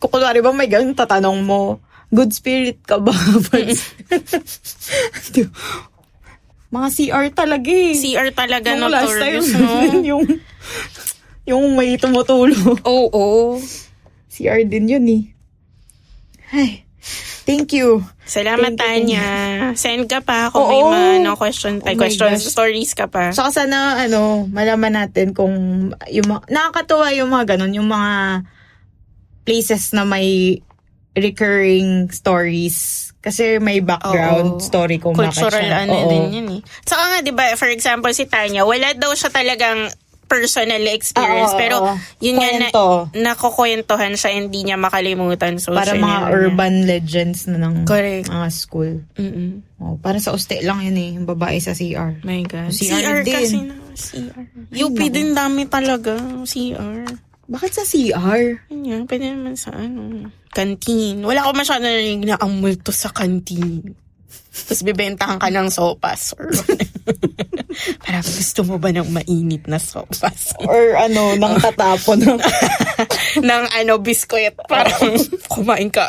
[0.00, 1.76] kung kunwari ba may ganun tatanong mo,
[2.08, 3.12] good spirit ka ba?
[6.70, 7.92] Mga CR talaga eh.
[7.98, 10.00] CR talaga Yung last time, no?
[10.14, 10.24] yung,
[11.44, 12.54] yung may tumutulo.
[12.86, 13.58] Oo.
[14.30, 15.22] CR din yun eh.
[16.54, 16.70] Ay,
[17.42, 18.06] thank you.
[18.22, 19.26] Salamat, Thank you, Tanya.
[19.74, 20.94] Send ka pa kung may Oo.
[20.94, 22.14] mga no, question, Oh gosh.
[22.46, 23.34] stories ka pa.
[23.34, 28.46] Saka sana, ano, malaman natin kung, yung mga, nakakatuwa yung mga ganun, yung mga
[29.42, 30.60] places na may
[31.14, 33.10] recurring stories.
[33.20, 34.64] Kasi may background Oo.
[34.64, 35.84] story kung bakit Cultural siya.
[35.84, 36.08] ano Oo.
[36.08, 36.60] din yun eh.
[36.82, 39.92] Saka nga, di ba, for example, si Tanya, wala daw siya talagang
[40.24, 41.52] personal experience.
[41.52, 41.94] Oo, pero, oo.
[42.22, 43.10] yun nga na, Kwento.
[43.12, 45.58] nakukwentuhan siya, hindi niya makalimutan.
[45.58, 46.30] So, Para mga niya na.
[46.30, 48.30] urban legends na ng Correct.
[48.30, 49.02] mga school.
[49.18, 49.66] Mm-mm.
[49.82, 52.22] Oh, para sa uste lang yun eh, yung babae sa CR.
[52.22, 52.70] My God.
[52.70, 53.34] CR CR, din.
[53.36, 53.74] kasi na.
[53.92, 54.44] CR.
[54.70, 56.14] UP din dami talaga.
[56.46, 57.04] CR.
[57.50, 58.42] Bakit sa CR?
[58.70, 61.18] Nga, pwede naman sa ano, canteen.
[61.26, 63.90] Wala ko masyado narinig na ang multo sa canteen.
[64.50, 66.34] Tapos bibentahan ka ng sopas.
[66.38, 66.46] Or
[68.02, 70.54] Parang gusto mo ba ng mainit na sopas?
[70.62, 72.38] Or ano, nang tatapon ng...
[73.50, 74.54] ng ano, biskwit.
[74.70, 75.18] Parang
[75.50, 76.06] kumain ka.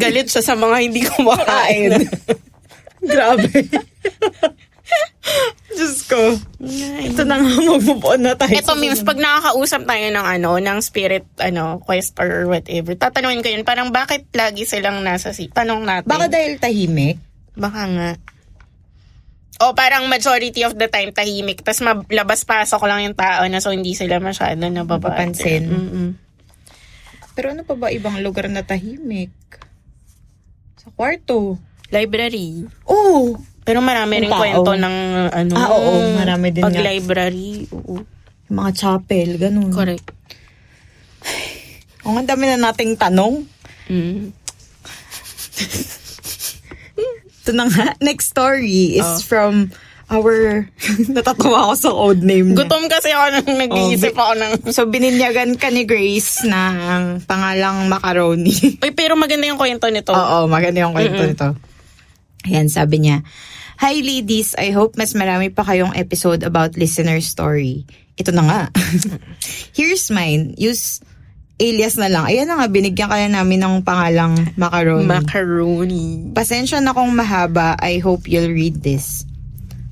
[0.00, 2.08] Galit siya sa mga hindi kumakain.
[3.10, 3.48] Grabe.
[5.76, 6.36] Diyos ko.
[7.00, 8.52] Ito na nga, mag-move on na tayo.
[8.52, 13.48] Ito memes, pag nakakausap tayo ng ano, ng spirit, ano, quest or whatever, tatanungin ko
[13.48, 15.48] yun, parang bakit lagi silang nasa si...
[15.48, 16.10] Tanong natin.
[16.10, 17.18] Baka dahil tahimik?
[17.54, 18.10] Baka nga.
[19.60, 21.60] O parang majority of the time tahimik.
[21.60, 25.20] Tapos labas-pasok lang yung tao na so hindi sila masyado nababate.
[25.20, 25.64] Napapansin.
[25.68, 26.08] Mm-mm.
[27.36, 29.32] Pero ano pa ba ibang lugar na tahimik?
[30.80, 31.60] Sa kwarto.
[31.92, 32.64] Library.
[32.88, 33.36] Oh!
[33.70, 34.96] Pero marami rin kwento ng
[35.30, 35.54] ano.
[35.54, 36.18] Ah, oo.
[36.18, 36.82] Marami din pag nga.
[36.82, 37.70] library.
[37.70, 38.02] Oo.
[38.50, 39.70] Yung mga chapel, ganun.
[39.70, 40.10] Correct.
[42.02, 43.46] Kung ang dami na nating tanong.
[43.86, 44.34] Mm.
[47.40, 47.96] Ito na nga.
[48.00, 49.18] Next story is Oh.
[49.22, 49.70] from
[50.10, 50.66] our...
[51.14, 52.66] Natatawa ako sa old name niya.
[52.66, 54.52] Gutom kasi ako nang nag-iisip Oh, ako ng...
[54.74, 56.74] So, bininyagan ka ni Grace ng
[57.24, 58.82] pangalang macaroni.
[58.82, 60.10] Uy, pero maganda yung kwento nito.
[60.10, 61.54] Oo, maganda yung kwento nito.
[62.42, 63.22] Ayan, sabi niya,
[63.80, 67.88] Hi ladies, I hope mas marami pa kayong episode about listener story.
[68.20, 68.60] Ito na nga.
[69.80, 70.52] Here's mine.
[70.60, 71.00] Use
[71.56, 72.28] alias na lang.
[72.28, 75.08] Ayan na nga, binigyan kaya namin ng pangalang macaroni.
[75.08, 76.06] Macaroni.
[76.36, 79.24] Pasensya na kung mahaba, I hope you'll read this.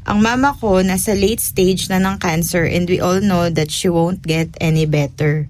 [0.04, 3.88] Ang mama ko nasa late stage na ng cancer and we all know that she
[3.88, 5.48] won't get any better.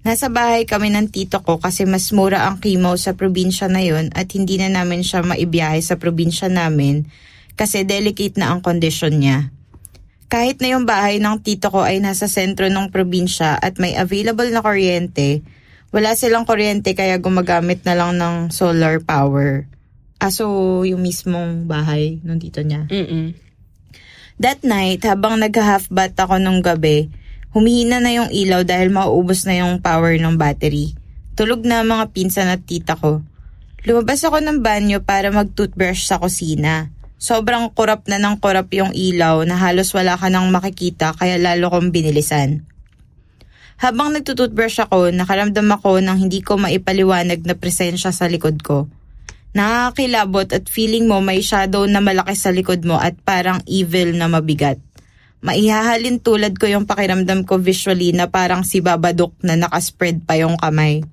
[0.00, 4.16] Nasa bahay kami ng tito ko kasi mas mura ang chemo sa probinsya na yon
[4.16, 7.04] at hindi na namin siya maibiyahe sa probinsya namin
[7.56, 9.50] kasi delicate na ang kondisyon niya.
[10.28, 14.46] Kahit na yung bahay ng tito ko ay nasa sentro ng probinsya at may available
[14.52, 15.42] na kuryente,
[15.94, 19.64] wala silang kuryente kaya gumagamit na lang ng solar power.
[20.18, 22.90] Aso yung mismong bahay ng tito niya.
[22.90, 23.38] Mm-mm.
[24.36, 27.08] That night, habang nag-half bath ako nung gabi,
[27.56, 30.92] humihina na yung ilaw dahil mauubos na yung power ng battery.
[31.32, 33.24] Tulog na mga pinsan at tita ko.
[33.86, 36.92] Lumabas ako ng banyo para mag-toothbrush sa kusina.
[37.16, 41.72] Sobrang kurap na ng kurap yung ilaw na halos wala ka nang makikita kaya lalo
[41.72, 42.68] kong binilisan.
[43.76, 48.88] Habang nagtututbrush ako, nakaramdam ako ng hindi ko maipaliwanag na presensya sa likod ko.
[49.56, 54.28] Nakakilabot at feeling mo may shadow na malaki sa likod mo at parang evil na
[54.28, 54.76] mabigat.
[55.40, 60.56] Maihahalin tulad ko yung pakiramdam ko visually na parang si Babadook na nakaspread pa yung
[60.60, 61.04] kamay.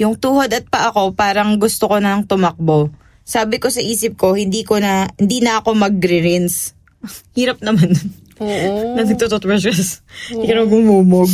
[0.00, 2.92] Yung tuhod at pa ako parang gusto ko nang tumakbo.
[3.24, 6.76] Sabi ko sa isip ko, hindi ko na, hindi na ako magre-rinse.
[7.36, 7.96] Hirap naman.
[8.38, 8.94] Oo.
[8.96, 9.72] na nagtututbrush
[10.28, 11.32] Hindi ka na gumumog.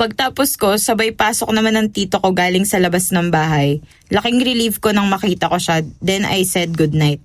[0.00, 3.84] Pagtapos ko, sabay pasok naman ng tito ko galing sa labas ng bahay.
[4.08, 7.20] Laking relief ko nang makita ko siya, then I said goodnight.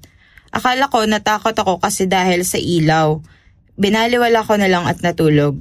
[0.52, 3.24] Akala ko natakot ako kasi dahil sa ilaw.
[3.80, 5.56] Binaliwala ko na lang at natulog.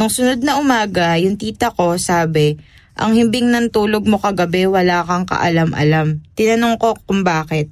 [0.00, 2.56] Nung sunod na umaga, yung tita ko sabi,
[2.96, 6.24] ang himbing ng tulog mo kagabi wala kang kaalam-alam.
[6.32, 7.68] Tinanong ko kung bakit.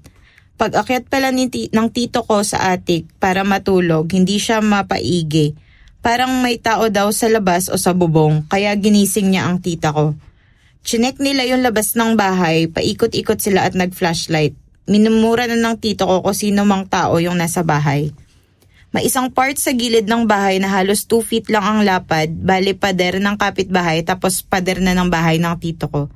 [0.61, 5.57] Pag akyat pala ni ti- ng tito ko sa atik para matulog, hindi siya mapaigi.
[6.05, 10.13] Parang may tao daw sa labas o sa bubong, kaya ginising niya ang tita ko.
[10.85, 14.53] Chinek nila yung labas ng bahay, paikot-ikot sila at nag-flashlight.
[14.85, 18.13] Minumura na ng tito ko kung sino mang tao yung nasa bahay.
[18.95, 22.79] May isang part sa gilid ng bahay na halos 2 feet lang ang lapad, bali
[22.79, 26.07] pader ng kapitbahay tapos pader na ng bahay ng tito ko.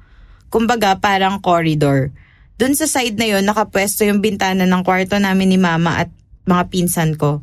[0.47, 2.15] Kumbaga parang corridor.
[2.55, 6.11] Doon sa side na yon nakapwesto yung bintana ng kwarto namin ni mama at
[6.47, 7.43] mga pinsan ko.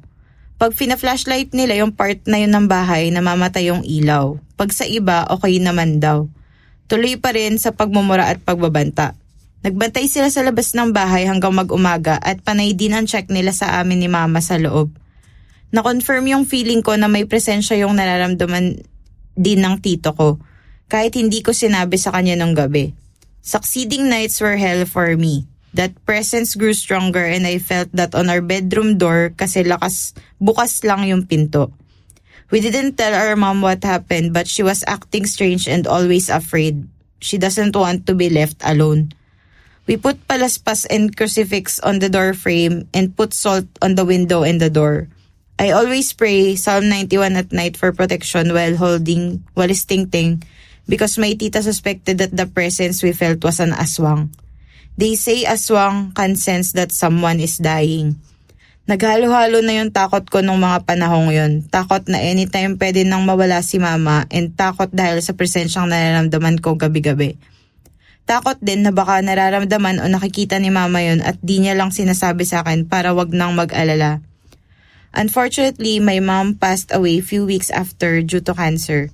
[0.56, 4.40] Pag fina-flashlight nila yung part na yun ng bahay, namamatay yung ilaw.
[4.56, 6.32] Pag sa iba, okay naman daw.
[6.88, 9.20] Tuloy pa rin sa pagmumura at pagbabanta.
[9.68, 13.84] Nagbantay sila sa labas ng bahay hanggang mag-umaga at panay din ang check nila sa
[13.84, 14.96] amin ni mama sa loob.
[15.74, 18.86] Na-confirm yung feeling ko na may presensya yung nararamdaman
[19.36, 20.38] din ng tito ko,
[20.88, 22.94] kahit hindi ko sinabi sa kanya nung gabi.
[23.46, 25.46] Succeeding nights were hell for me.
[25.76, 30.82] That presence grew stronger and I felt that on our bedroom door kasi lakas bukas
[30.88, 31.70] lang yung pinto.
[32.48, 36.88] We didn't tell our mom what happened but she was acting strange and always afraid.
[37.20, 39.12] She doesn't want to be left alone.
[39.86, 44.42] We put palaspas and crucifix on the door frame and put salt on the window
[44.42, 45.12] and the door.
[45.56, 50.44] I always pray Psalm 91 at night for protection while holding walis ting
[50.84, 54.36] because my tita suspected that the presence we felt was an aswang.
[55.00, 58.20] They say aswang can sense that someone is dying.
[58.86, 61.64] Naghalo-halo na yung takot ko nung mga panahong yun.
[61.72, 66.76] Takot na anytime pwede nang mawala si mama and takot dahil sa presensyang nararamdaman ko
[66.76, 67.40] gabi-gabi.
[68.28, 72.44] Takot din na baka nararamdaman o nakikita ni mama yun at di niya lang sinasabi
[72.44, 74.20] sa akin para wag nang mag-alala.
[75.16, 79.08] Unfortunately, my mom passed away few weeks after due to cancer.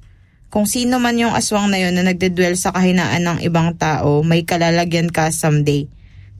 [0.49, 4.41] Kung sino man yung aswang na yun na nagdedwell sa kahinaan ng ibang tao, may
[4.41, 5.85] kalalagyan ka someday.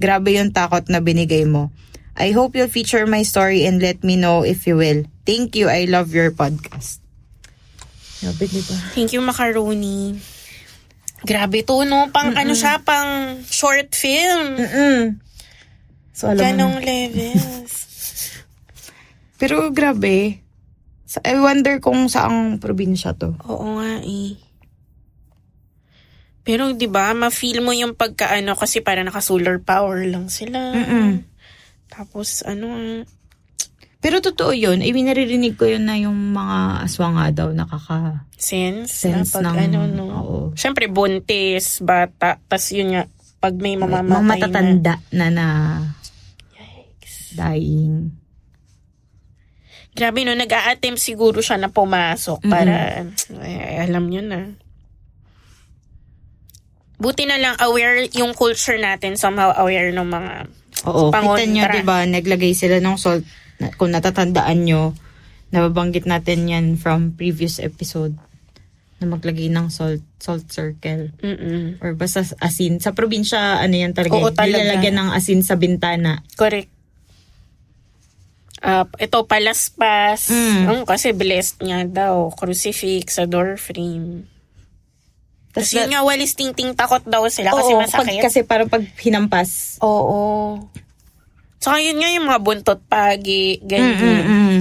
[0.02, 1.70] Grabe yung takot na binigay mo.
[2.18, 5.06] I hope you'll feature my story and let me know if you will.
[5.24, 5.70] Thank you.
[5.70, 7.00] I love your podcast.
[8.20, 8.76] Grabe, di ba?
[8.98, 10.18] Thank you, Macaroni.
[11.22, 12.10] Grabe to, no?
[12.10, 14.58] Pang ano siya, pang short film.
[14.58, 15.22] Mm-mm.
[16.18, 16.44] So, alam mo.
[16.44, 17.91] Ganong levels.
[19.42, 20.46] Pero grabe.
[21.04, 23.34] Sa- I wonder kung saang probinsya to.
[23.44, 24.38] Oo nga eh.
[26.42, 30.74] Pero 'di ba, ma-feel mo yung pagkaano kasi para naka solar power lang sila.
[30.74, 31.22] Mm-mm.
[31.88, 33.02] Tapos ano,
[34.02, 34.82] Pero totoo yun.
[34.82, 38.26] I mean, naririnig ko yun na yung mga aswang nga daw nakaka...
[38.34, 40.06] sense, Sense na pag ng- ano no.
[40.10, 40.38] oo.
[40.58, 43.06] Syempre buntis, bata, tas yun nga
[43.38, 44.26] pag may Mga mamamatay na.
[44.26, 45.46] matatanda na na
[47.36, 48.10] dying.
[49.92, 53.04] Grabe no, nag-a-attempt siguro siya na pumasok para
[53.44, 54.40] eh, alam nyo na.
[57.02, 60.34] Buti na lang aware yung culture natin, somehow aware ng mga
[60.86, 61.44] Oo, Pangontra.
[61.44, 63.26] kita nyo, di ba, naglagay sila ng salt,
[63.78, 64.94] kung natatandaan nyo,
[65.52, 68.16] nababanggit natin yan from previous episode,
[69.02, 71.10] na maglagay ng salt, salt circle.
[71.20, 72.78] mm Or basta asin.
[72.78, 74.62] Sa probinsya, ano yan talaga, Oo, yun, talaga.
[74.62, 76.22] nilalagyan ng asin sa bintana.
[76.38, 76.70] Correct.
[78.62, 80.30] Ah, ito, palaspas.
[80.30, 80.62] Mm.
[80.70, 82.30] Mm, kasi blessed nga daw.
[82.38, 84.30] Crucifix sa door frame.
[85.52, 88.22] Tapos yun nga, walis ting-ting takot daw sila kasi Oo, masakit.
[88.22, 89.82] Pag, kasi parang pag hinampas.
[89.84, 90.62] Oo.
[91.60, 94.00] Saka yun nga yung mga buntot pagi, ganyan.
[94.00, 94.56] Mm-mm.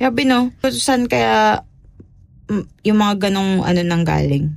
[0.00, 1.62] Sabi no, saan kaya
[2.48, 4.50] mm, yung mga ganong ano nang galing?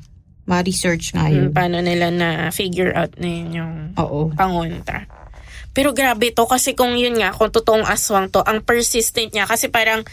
[0.46, 1.50] Ma-research nga yun.
[1.50, 4.32] Mm, paano nila na figure out na yun yung Oo.
[4.34, 5.06] pangontra.
[5.76, 9.68] Pero grabe to kasi kung yun nga, kung totoong aswang to, ang persistent niya kasi
[9.68, 10.08] parang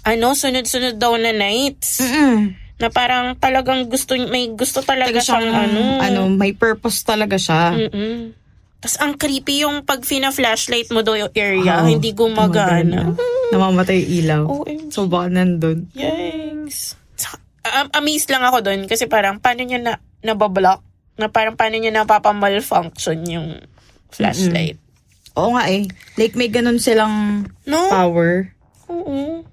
[0.00, 2.00] ano, sunod-sunod daw na nights.
[2.00, 2.56] Mm-mm.
[2.78, 5.80] Na parang talagang gusto, may gusto talaga Talaga siyang siyang, ano.
[6.00, 7.76] ano, may purpose talaga siya.
[7.76, 8.32] Mm-mm.
[8.78, 13.12] Tapos ang creepy yung pag fina-flashlight mo daw yung area, Oo, hindi gumagana.
[13.50, 14.42] Namamatay yung ilaw.
[14.64, 14.94] OMG.
[14.94, 15.90] So baka nandun.
[15.92, 16.94] Yikes.
[17.18, 20.80] Saka, am- amazed lang ako doon kasi parang paano niya na nabablock?
[21.18, 23.48] Na parang paano niya napapamalfunction yung
[24.10, 24.76] flashlight.
[25.34, 25.86] Oo nga eh.
[26.14, 27.88] Like may ganun silang No?
[27.88, 28.50] power.
[28.88, 29.44] Oo.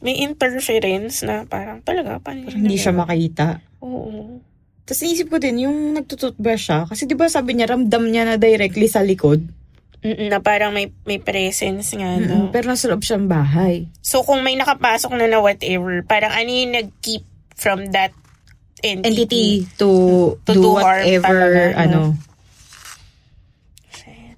[0.00, 3.46] May interference na parang talaga paano niya Hindi siya makita.
[3.80, 4.40] Oo.
[4.84, 8.36] Tapos naisip ko din, yung nagtututbrush siya, kasi di ba sabi niya, ramdam niya na
[8.36, 9.40] directly sa likod.
[10.04, 12.44] Mm-mm, na parang may may presence nga, no?
[12.44, 13.88] Mm, Pero nasa loob siyang bahay.
[14.04, 17.24] So, kung may nakapasok na na whatever, parang ano yung nag-keep
[17.56, 18.12] from that
[18.82, 19.08] entity?
[19.08, 19.88] Entity to,
[20.44, 21.80] To do, do whatever, talaga, no?
[21.80, 22.00] ano.
[23.88, 24.36] Shit.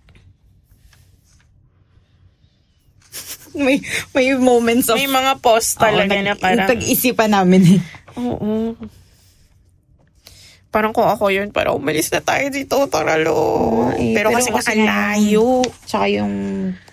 [3.56, 3.80] May,
[4.12, 5.00] may moments of...
[5.00, 6.68] May mga post talaga Oo, na parang...
[6.68, 7.80] Tag-isipan namin eh.
[8.20, 8.76] Oo.
[10.68, 13.32] Parang kung ako yun, parang umalis na tayo dito, taralo.
[13.96, 15.64] eh, pero, pero kasi, kasi ang layo.
[15.88, 16.34] Tsaka yung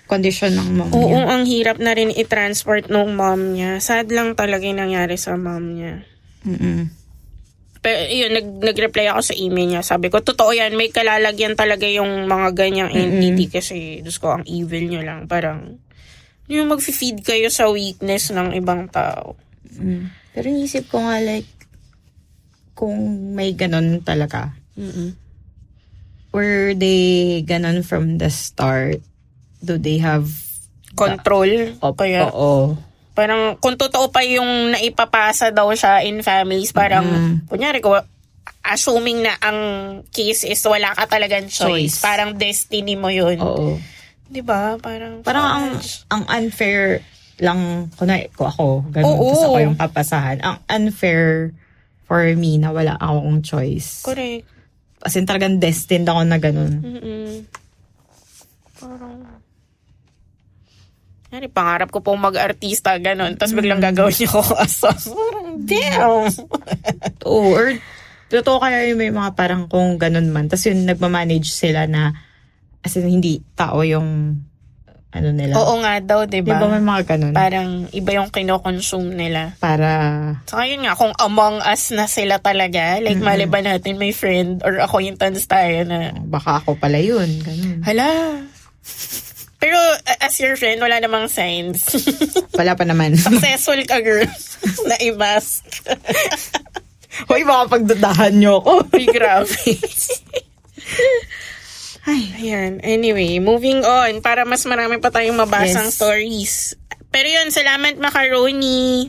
[0.08, 1.24] condition ng mom Oo, niya.
[1.28, 3.84] ang hirap na rin i-transport nung mom niya.
[3.84, 6.00] Sad lang talaga yung nangyari sa mom niya.
[6.48, 7.04] Mm-mm.
[7.84, 9.84] Pero yun, nag, nag-reply ako sa email niya.
[9.84, 14.48] Sabi ko, totoo yan, may kalalagyan talaga yung mga ganyang entity kasi, Diyos ko, ang
[14.48, 15.28] evil niyo lang.
[15.28, 15.84] Parang,
[16.48, 19.36] yung mag-feed kayo sa weakness ng ibang tao.
[19.74, 20.12] Mm.
[20.34, 21.48] Pero inisip ko nga like,
[22.74, 22.98] kung
[23.32, 25.14] may ganun talaga, Mm-mm.
[26.34, 29.00] were they ganun from the start?
[29.64, 30.28] Do they have...
[30.94, 31.74] Control.
[31.82, 32.78] Op- kaya, Oo.
[33.16, 37.36] parang, kung totoo pa yung naipapasa daw siya in families, parang, Mm.
[37.50, 37.98] kunyari ko,
[38.64, 39.60] assuming na ang
[40.10, 41.98] case is wala ka talagang choice.
[41.98, 42.04] Choice.
[42.04, 43.38] Parang destiny mo yun.
[43.40, 43.80] Oo.
[44.28, 44.80] Di ba?
[44.80, 45.68] Parang, Parang ang,
[46.10, 47.04] ang unfair
[47.42, 49.26] lang, kunwari ko ako, ganun, Oo.
[49.34, 50.38] tapos ako yung papasahan.
[50.40, 51.52] Ang unfair
[52.06, 54.06] for me na wala akong choice.
[54.06, 54.46] Correct.
[55.04, 56.74] As in talagang destined ako na ganun.
[56.80, 57.32] Mm-mm.
[58.80, 59.20] Parang...
[61.34, 63.34] Yan, pangarap ko pong mag-artista, ganun.
[63.34, 65.10] Tapos biglang gagawin niyo ako asos.
[65.10, 66.30] Parang, damn!
[67.26, 67.74] Oo, or
[68.30, 70.46] totoo kaya yung may mga parang kung ganun man.
[70.46, 72.14] Tapos yun, nagmamanage sila na
[72.84, 74.40] as in, hindi tao yung
[75.14, 75.54] ano nila.
[75.62, 76.74] Oo nga daw, di Di ba ba?
[76.74, 77.34] may mga ganun?
[77.38, 79.54] Parang iba yung kinokonsume nila.
[79.62, 79.90] Para,
[80.50, 84.82] Saka yun nga, kung among us na sila talaga, like maliban natin may friend or
[84.82, 87.30] acquaintance tayo na, baka ako pala yun.
[87.46, 87.86] Ganun.
[87.86, 88.42] hala.
[89.62, 89.80] Pero
[90.20, 91.88] as your friend, wala namang signs.
[92.60, 93.16] Wala pa naman.
[93.16, 94.28] Successful ka, girl.
[94.92, 95.64] na i-mask.
[97.32, 98.92] Hoy, baka pagdudahan nyo ako.
[98.92, 99.56] Uy, grabe.
[102.04, 102.84] Ayan.
[102.84, 104.20] Anyway, moving on.
[104.20, 105.96] Para mas marami pa tayong mabasang Yes.
[105.96, 106.54] stories.
[107.08, 109.08] Pero yun, salamat Macaroni.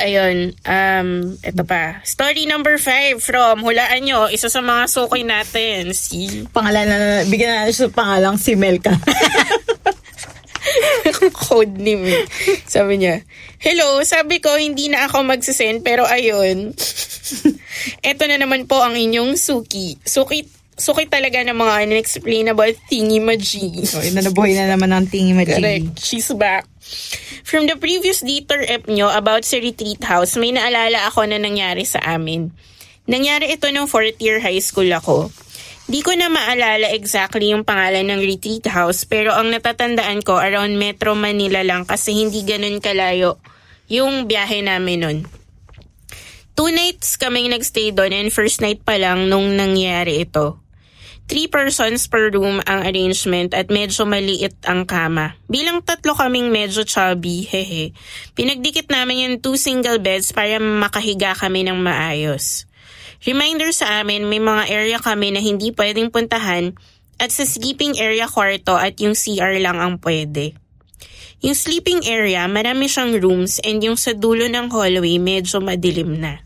[0.00, 0.56] Ayun.
[0.64, 2.00] Um, ito pa.
[2.00, 5.92] Story number five from, hulaan nyo, isa sa mga sukoy natin.
[5.92, 6.96] Si Pangalan na,
[7.28, 8.96] bigyan na natin siya pangalang si Melka.
[11.36, 12.06] code name.
[12.06, 12.24] eh.
[12.64, 13.20] Sabi niya,
[13.60, 16.72] Hello, sabi ko hindi na ako magsisend pero ayun.
[18.10, 20.00] Ito na naman po ang inyong suki.
[20.00, 20.48] Suki,
[20.80, 23.84] suki talaga ng mga unexplainable thingy-majiggy.
[23.84, 26.00] so, inanabuhay na naman ng tingi Correct.
[26.00, 26.64] She's back.
[27.44, 31.84] From the previous Dieter ep nyo about sa retreat house, may naalala ako na nangyari
[31.84, 32.50] sa amin.
[33.04, 35.28] Nangyari ito nung fourth year high school ako.
[35.90, 40.78] Di ko na maalala exactly yung pangalan ng retreat house pero ang natatandaan ko around
[40.78, 43.42] Metro Manila lang kasi hindi ganun kalayo
[43.90, 45.18] yung biyahe namin nun.
[46.54, 50.62] Two nights kaming nagstay doon and first night pa lang nung nangyari ito.
[51.30, 55.38] Three persons per room ang arrangement at medyo maliit ang kama.
[55.46, 57.94] Bilang tatlo kaming medyo chubby, hehe.
[58.34, 62.66] Pinagdikit namin yung two single beds para makahiga kami ng maayos.
[63.22, 66.74] Reminder sa amin, may mga area kami na hindi pwedeng puntahan
[67.22, 70.58] at sa sleeping area kwarto at yung CR lang ang pwede.
[71.46, 76.42] Yung sleeping area, marami siyang rooms and yung sa dulo ng hallway medyo madilim na.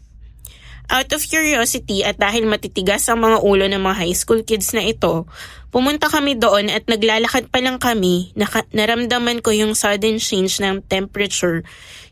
[0.84, 4.84] Out of curiosity at dahil matitigas ang mga ulo ng mga high school kids na
[4.84, 5.24] ito,
[5.72, 10.84] pumunta kami doon at naglalakad pa lang kami, naka- naramdaman ko yung sudden change ng
[10.84, 11.64] temperature,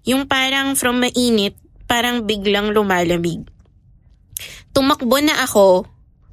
[0.08, 1.52] yung parang from mainit,
[1.84, 3.44] parang biglang lumalamig.
[4.72, 5.84] Tumakbo na ako,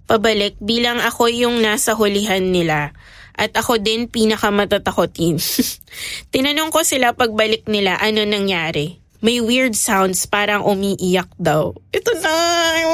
[0.08, 2.96] pabalik bilang ako yung nasa hulihan nila.
[3.40, 5.40] At ako din pinakamatatakotin.
[6.32, 9.00] Tinanong ko sila pagbalik nila ano nangyari.
[9.20, 11.76] May weird sounds parang umiiyak daw.
[11.92, 12.34] Ito na,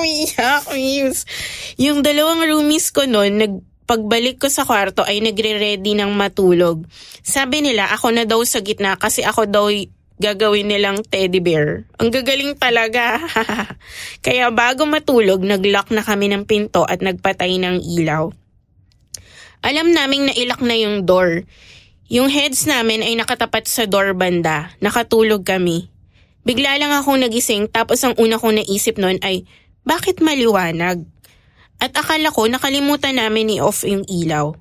[0.02, 0.74] umiiyak.
[0.74, 1.22] Muse.
[1.78, 3.54] Yung dalawang roomies ko noon, nag,
[3.86, 6.90] pagbalik ko sa kwarto ay nagre-ready ng matulog.
[7.22, 9.70] Sabi nila ako na daw sa gitna kasi ako daw
[10.18, 11.86] gagawin nilang teddy bear.
[12.02, 13.22] Ang gagaling talaga.
[14.26, 18.34] Kaya bago matulog, naglock na kami ng pinto at nagpatay ng ilaw.
[19.66, 21.46] Alam naming nailak na yung door.
[22.06, 24.74] Yung heads namin ay nakatapat sa door banda.
[24.78, 25.90] Nakatulog kami.
[26.46, 29.50] Bigla lang akong nagising tapos ang una kong naisip noon ay,
[29.82, 31.02] bakit maliwanag?
[31.82, 34.54] At akala ko nakalimutan namin i-off yung ilaw.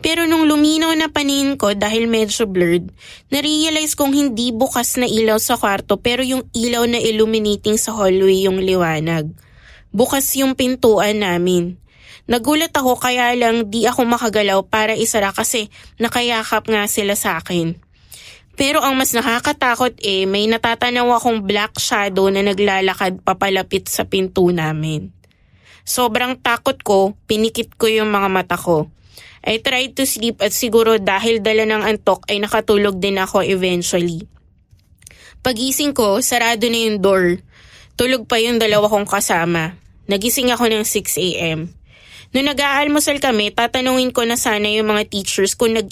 [0.00, 2.90] Pero nung luminaw na paningin ko dahil medyo blurred,
[3.30, 8.48] narealize kong hindi bukas na ilaw sa kwarto pero yung ilaw na illuminating sa hallway
[8.48, 9.30] yung liwanag.
[9.94, 11.78] Bukas yung pintuan namin.
[12.30, 15.66] Nagulat ako kaya lang di ako makagalaw para isara kasi
[15.98, 17.89] nakayakap nga sila sa akin.
[18.60, 24.44] Pero ang mas nakakatakot eh, may natatanaw akong black shadow na naglalakad papalapit sa pinto
[24.52, 25.08] namin.
[25.80, 28.92] Sobrang takot ko, pinikit ko yung mga mata ko.
[29.40, 34.28] I tried to sleep at siguro dahil dala ng antok ay nakatulog din ako eventually.
[35.40, 37.40] Pagising ko, sarado na yung door.
[37.96, 39.72] Tulog pa yung dalawa kong kasama.
[40.04, 41.72] Nagising ako ng 6 a.m.
[42.36, 45.88] Noong nag-aalmusal kami, tatanungin ko na sana yung mga teachers kung nag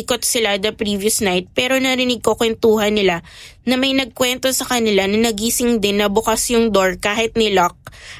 [0.00, 3.20] ikot sila the previous night pero narinig ko kwentuhan nila
[3.68, 7.76] na may nagkwento sa kanila na nagising din na bukas yung door kahit nilock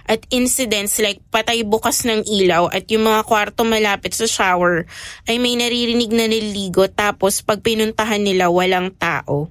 [0.07, 4.85] at incidents like patay bukas ng ilaw at yung mga kwarto malapit sa shower
[5.27, 9.49] ay may naririnig na nililigo tapos pag pinuntahan nila walang tao.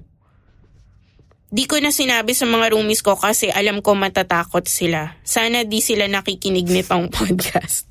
[1.50, 5.18] Di ko na sinabi sa mga roomies ko kasi alam ko matatakot sila.
[5.26, 7.90] Sana di sila nakikinig nitong podcast.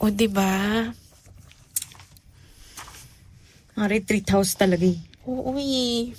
[0.00, 0.88] o, di ba?
[3.86, 4.98] Retreat house talaga eh.
[5.28, 6.10] Oo, eh.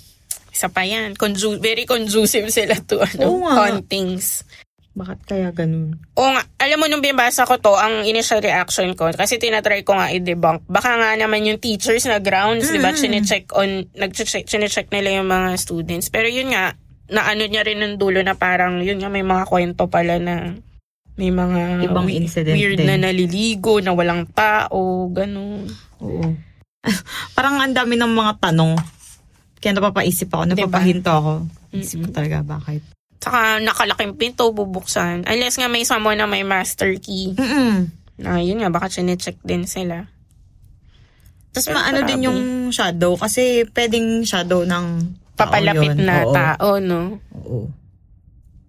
[0.48, 1.18] Isa pa yan.
[1.18, 4.46] Conju- very conducive sila to ano, hauntings.
[4.90, 5.94] Bakit kaya ganun?
[6.18, 9.94] Oo nga, alam mo nung binabasa ko to, ang initial reaction ko, kasi tinatry ko
[9.94, 14.90] nga i-debunk, baka nga naman yung teachers na grounds, di ba, chine-check on, nag-check, chine-check
[14.90, 16.10] nila yung mga students.
[16.10, 16.74] Pero yun nga,
[17.06, 20.58] naano niya rin ng dulo na parang, yun nga, may mga kwento pala na
[21.14, 22.90] may mga Ibang incident weird din.
[22.90, 25.70] na naliligo, na walang tao, ganun.
[26.02, 26.34] Oo.
[27.36, 28.76] Parang ang dami ng mga tanong.
[29.60, 30.54] Kaya napapaisip ako, Diba?
[30.64, 31.32] napapahinto ako.
[31.70, 32.80] Isip ko talaga, bakit?
[33.20, 35.28] Saka nakalaking pinto, bubuksan.
[35.28, 37.36] Unless nga may someone na may master key.
[37.36, 37.92] Mm-mm.
[38.16, 40.08] Na yun nga, baka chine-check din sila.
[41.50, 44.86] Tapos maano din yung shadow kasi pwedeng shadow ng
[45.34, 46.06] tao Papalapit yun.
[46.06, 46.32] na Oo.
[46.32, 47.18] tao, no?
[47.34, 47.68] Oo.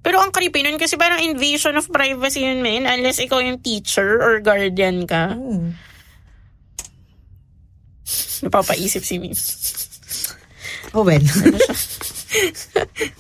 [0.01, 2.83] Pero ang creepy nun kasi parang invasion of privacy yun, men.
[2.83, 5.37] Unless ikaw yung teacher or guardian ka.
[5.37, 5.71] Oo.
[8.45, 9.41] Napapaisip si Miss.
[10.91, 11.21] Oh well.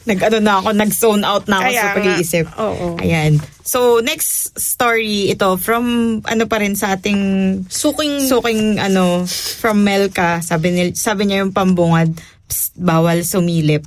[0.09, 2.45] Nag-ano na ako, nag-zone out na ako Kaya sa pag-iisip.
[2.57, 2.87] Oo.
[2.99, 3.39] Ayan.
[3.63, 7.19] So, next story ito from ano pa rin sa ating
[7.67, 8.27] Suking...
[8.27, 9.27] suking ano
[9.59, 10.43] from Melka.
[10.43, 12.15] Sabi, nil, sabi niya yung pambungad,
[12.47, 13.83] "Psst, bawal sumilip.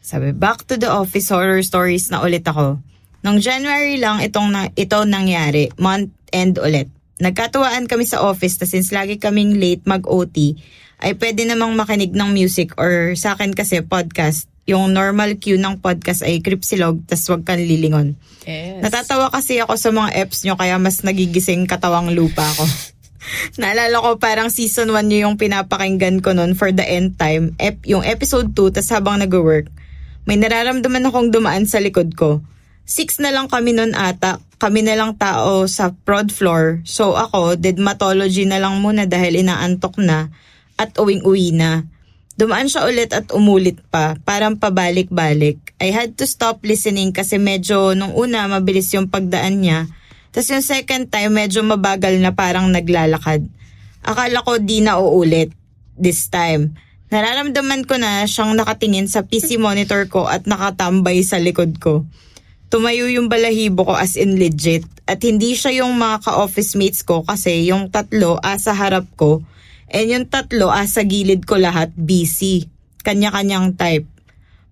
[0.00, 2.80] Sabi, back to the office horror stories na ulit ako.
[3.20, 6.88] Nung January lang itong na, ito nangyari, month end ulit.
[7.20, 10.56] Nagkatuwaan kami sa office na since lagi kaming late mag-OT,
[11.00, 14.48] ay pwede namang makinig ng music or sa akin kasi podcast.
[14.68, 18.16] Yung normal cue ng podcast ay kripsilog tas wag kang lilingon.
[18.44, 18.80] Yes.
[18.84, 22.64] Natatawa kasi ako sa mga eps nyo kaya mas nagigising katawang lupa ko.
[23.60, 27.52] Naalala ko parang season 1 nyo yung pinapakinggan ko nun for the end time.
[27.60, 29.68] Ep, yung episode 2, tas habang nag-work,
[30.24, 32.40] may nararamdaman akong dumaan sa likod ko.
[32.90, 34.42] Six na lang kami nun ata.
[34.58, 36.82] Kami na lang tao sa prod floor.
[36.82, 40.26] So ako, dermatology na lang muna dahil inaantok na
[40.74, 41.86] at uwing-uwi na.
[42.34, 45.78] Dumaan siya ulit at umulit pa, parang pabalik-balik.
[45.78, 49.86] I had to stop listening kasi medyo nung una mabilis yung pagdaan niya.
[50.34, 53.46] Tapos yung second time medyo mabagal na parang naglalakad.
[54.02, 55.54] Akala ko di na uulit
[55.94, 56.74] this time.
[57.12, 62.08] Nararamdaman ko na siyang nakatingin sa PC monitor ko at nakatambay sa likod ko.
[62.70, 64.86] Tumayo yung balahibo ko as in legit.
[65.10, 69.42] At hindi siya yung mga ka-office mates ko kasi yung tatlo asa harap ko.
[69.90, 72.70] And yung tatlo asa gilid ko lahat busy.
[73.02, 74.06] Kanya-kanyang type.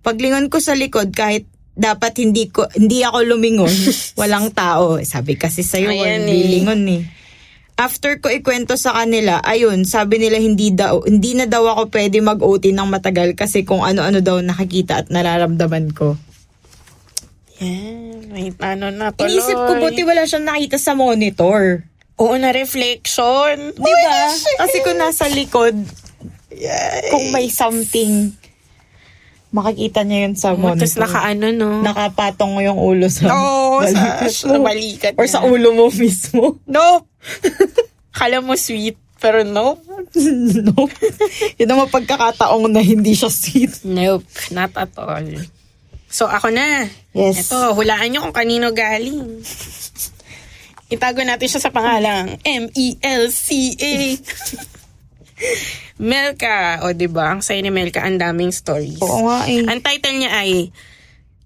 [0.07, 3.75] Paglingon ko sa likod kahit dapat hindi ko hindi ako lumingon,
[4.21, 5.03] walang tao.
[5.03, 6.51] Sabi kasi sa'yo, Ayan hindi eh.
[6.55, 7.03] lingon eh.
[7.79, 12.19] After ko ikwento sa kanila, ayun, sabi nila hindi daw, hindi na daw ako pwede
[12.19, 16.19] mag-OT ng matagal kasi kung ano-ano daw nakikita at nararamdaman ko.
[17.59, 18.29] Yan.
[18.29, 19.31] May ano na tuloy.
[19.31, 21.83] Inisip ko buti wala siyang nakita sa monitor.
[22.17, 23.75] Oo na reflection.
[23.75, 24.19] Di ba?
[24.59, 25.75] Kasi kung nasa likod,
[27.09, 28.35] kung may something,
[29.49, 30.87] makikita niya yun sa monitor.
[30.87, 31.71] Tapos nakaano, no?
[31.81, 34.63] Nakapatong yung ulo sa Oo, sa, balikat sa mo.
[34.63, 35.35] balikat Or niya.
[35.35, 36.59] sa ulo mo mismo.
[36.65, 37.07] Nope.
[38.19, 39.83] Kala mo sweet, pero nope.
[40.69, 40.91] no.
[41.55, 43.83] Yun ang mapagkakataong na hindi siya sweet.
[43.83, 45.23] Nope, not at all.
[46.19, 46.91] So, ako na.
[47.15, 47.47] Yes.
[47.47, 49.39] Ito, hulaan nyo kung kanino galing.
[50.91, 53.95] Itago natin siya sa pangalang M-E-L-C-A.
[56.11, 56.83] Melka.
[56.83, 57.39] O, di ba?
[57.39, 58.99] Ang sayo ni Melka, ang daming stories.
[58.99, 59.63] Oo nga eh.
[59.63, 60.75] Ang title niya ay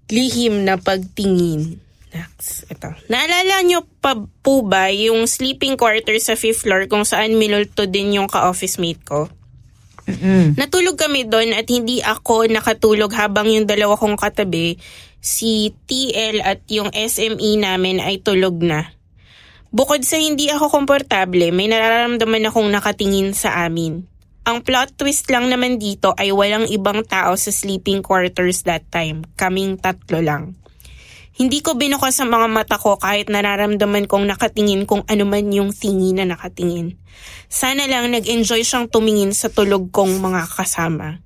[0.09, 1.77] Lihim na Pagtingin.
[2.09, 2.89] Next, ito.
[3.13, 8.17] Naalala niyo pa po ba yung sleeping quarter sa fifth floor kung saan minulto din
[8.17, 9.29] yung ka-office mate ko?
[10.03, 10.59] Mm-mm.
[10.59, 14.75] Natulog kami doon at hindi ako nakatulog habang yung dalawa kong katabi,
[15.23, 18.91] si TL at yung SME namin ay tulog na.
[19.73, 24.05] Bukod sa hindi ako komportable, may nararamdaman akong nakatingin sa amin.
[24.43, 29.23] Ang plot twist lang naman dito ay walang ibang tao sa sleeping quarters that time.
[29.39, 30.59] Kaming tatlo lang.
[31.33, 35.73] Hindi ko binukas ang mga mata ko kahit nararamdaman kong nakatingin kung ano man yung
[35.73, 36.93] tingi na nakatingin.
[37.49, 41.21] Sana lang nag-enjoy siyang tumingin sa tulog kong mga kasama.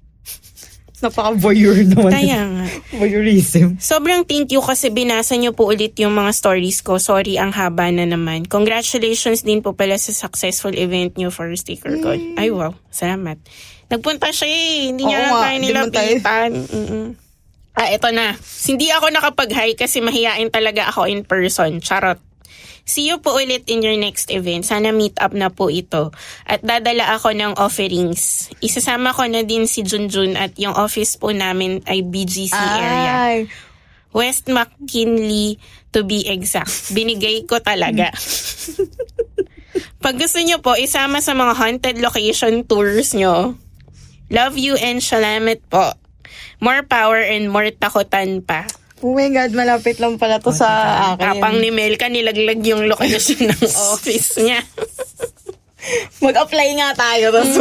[0.98, 2.10] Napaka-voyeur naman.
[2.10, 2.66] Kaya nga.
[2.98, 3.78] Voyeurism.
[3.78, 6.98] Sobrang thank you kasi binasa niyo po ulit yung mga stories ko.
[6.98, 8.50] Sorry, ang haba na naman.
[8.50, 12.34] Congratulations din po pala sa successful event niyo for sticker code.
[12.34, 12.74] Ay, wow.
[12.90, 13.38] Salamat.
[13.94, 14.90] Nagpunta siya eh.
[14.90, 16.50] Hindi niya Oo lang nga, tayo nilapitan.
[16.66, 17.06] Mm-mm.
[17.78, 18.34] Ah, eto na.
[18.66, 21.78] Hindi ako nakapag-hi kasi mahiyain talaga ako in person.
[21.78, 22.18] Charot.
[22.88, 24.64] See you po ulit in your next event.
[24.64, 26.16] Sana meet up na po ito.
[26.48, 28.48] At dadala ako ng offerings.
[28.64, 33.12] Isasama ko na din si Junjun at yung office po namin ay BGC area.
[33.12, 33.38] Ay.
[34.16, 35.60] West McKinley
[35.92, 36.96] to be exact.
[36.96, 38.16] Binigay ko talaga.
[40.04, 43.60] Pag gusto nyo po, isama sa mga haunted location tours nyo.
[44.32, 45.92] Love you and salamat po.
[46.64, 48.64] More power and more takutan pa.
[49.06, 50.68] Oh my God, malapit lang pala to sa
[51.14, 51.22] akin.
[51.22, 53.62] Tapang ni Melka, nilaglag yung location ng
[53.94, 54.66] office niya.
[56.20, 57.30] Mag-apply nga tayo.
[57.30, 57.54] Tapos,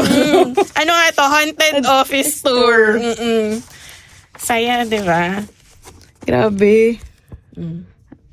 [0.81, 1.27] ano nga to?
[1.29, 2.97] Haunted office tour.
[2.97, 3.61] Mm-mm.
[4.41, 5.45] Saya, di ba?
[6.25, 6.99] Grabe.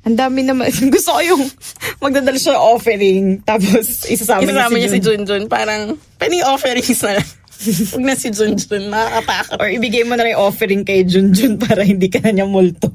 [0.04, 0.68] Ang dami naman.
[0.94, 1.44] Gusto ko yung
[2.00, 3.24] magdadala siya ng offering.
[3.44, 5.24] Tapos, isasama, Isasama niya si Jun.
[5.24, 5.48] Junjun.
[5.48, 7.28] Parang, pwede offerings na lang.
[7.62, 8.88] Huwag na si Junjun.
[8.88, 9.56] Nakakatakot.
[9.56, 12.90] Or ibigay mo na rin yung offering kay Junjun para hindi ka na niya multo.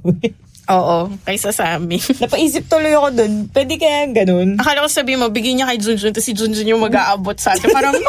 [0.69, 1.97] Oo, kaysa sa amin.
[2.21, 3.33] Napaisip tuloy ako dun.
[3.49, 4.61] Pwede kaya ganun?
[4.61, 7.69] Akala ko sabi mo, bigyan niya kay Junjun, tapos si Junjun yung mag-aabot sa atin.
[7.69, 7.97] Parang,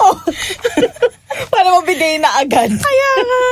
[0.00, 0.16] Oh.
[1.52, 2.72] para mabigay na agad.
[2.72, 3.42] Kaya nga.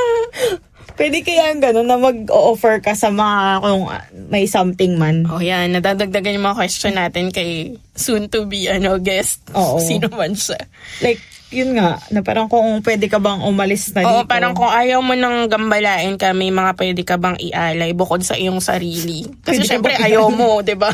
[0.97, 3.83] Pwede kaya ganun na mag-offer ka sa mga kung
[4.27, 5.23] may something man.
[5.29, 9.45] oh yan, nadadagdagan yung mga question natin kay soon to be ano guest.
[9.53, 9.77] Oo.
[9.79, 10.59] Sino man siya.
[10.99, 14.29] Like, yun nga, na parang kung pwede ka bang umalis na Oo, dito.
[14.29, 18.37] parang kung ayaw mo nang gambalain ka, may mga pwede ka bang ialay bukod sa
[18.37, 19.25] iyong sarili.
[19.41, 20.93] Kasi Pwede ka syempre ayaw mo, di ba?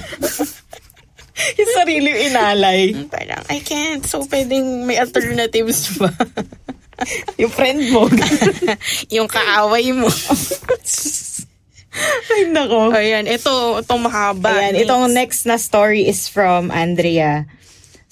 [1.59, 2.95] yung sarili yung inalay.
[3.13, 4.07] parang, I can't.
[4.07, 6.07] So, pwedeng may alternatives ba?
[7.41, 8.07] yung friend mo.
[9.11, 10.07] yung kaaway mo.
[12.31, 12.95] Ay, nako.
[12.95, 14.55] Ayan, ito, itong mahaba.
[14.55, 17.43] Ayan, itong next na story is from Andrea.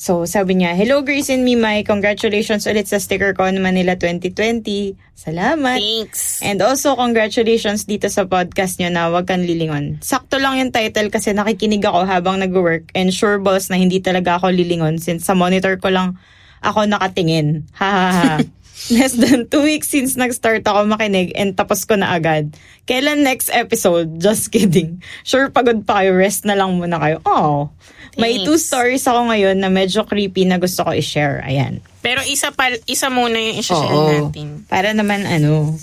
[0.03, 4.99] So, sabi niya, Hello Grace and Mimay, congratulations ulit sa StickerCon Manila 2020.
[5.15, 5.79] Salamat.
[5.79, 6.43] Thanks.
[6.43, 10.03] And also, congratulations dito sa podcast nyo na Huwag Kang Lilingon.
[10.03, 14.35] Sakto lang yung title kasi nakikinig ako habang nag-work and sure balls na hindi talaga
[14.43, 16.19] ako lilingon since sa monitor ko lang
[16.59, 17.63] ako nakatingin.
[17.79, 18.35] Ha ha ha.
[18.91, 22.51] Less than two weeks since nag-start ako makinig and tapos ko na agad.
[22.83, 24.19] Kailan next episode?
[24.19, 24.99] Just kidding.
[25.23, 26.11] Sure, pagod pa kayo.
[26.11, 27.23] Rest na lang muna kayo.
[27.23, 27.71] Oh.
[28.17, 31.41] May two stories ako ngayon na medyo creepy na gusto ko i-share.
[31.41, 31.81] Ayan.
[32.05, 34.11] Pero isa pa, isa muna yung isa-share Oo.
[34.29, 34.67] natin.
[34.69, 35.73] Para naman ano,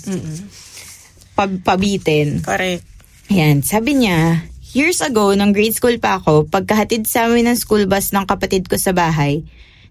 [1.35, 2.39] pab- pabitin.
[2.39, 2.87] Correct.
[3.27, 7.87] Ayan, sabi niya, years ago, nung grade school pa ako, pagkahatid sa amin ng school
[7.87, 9.43] bus ng kapatid ko sa bahay,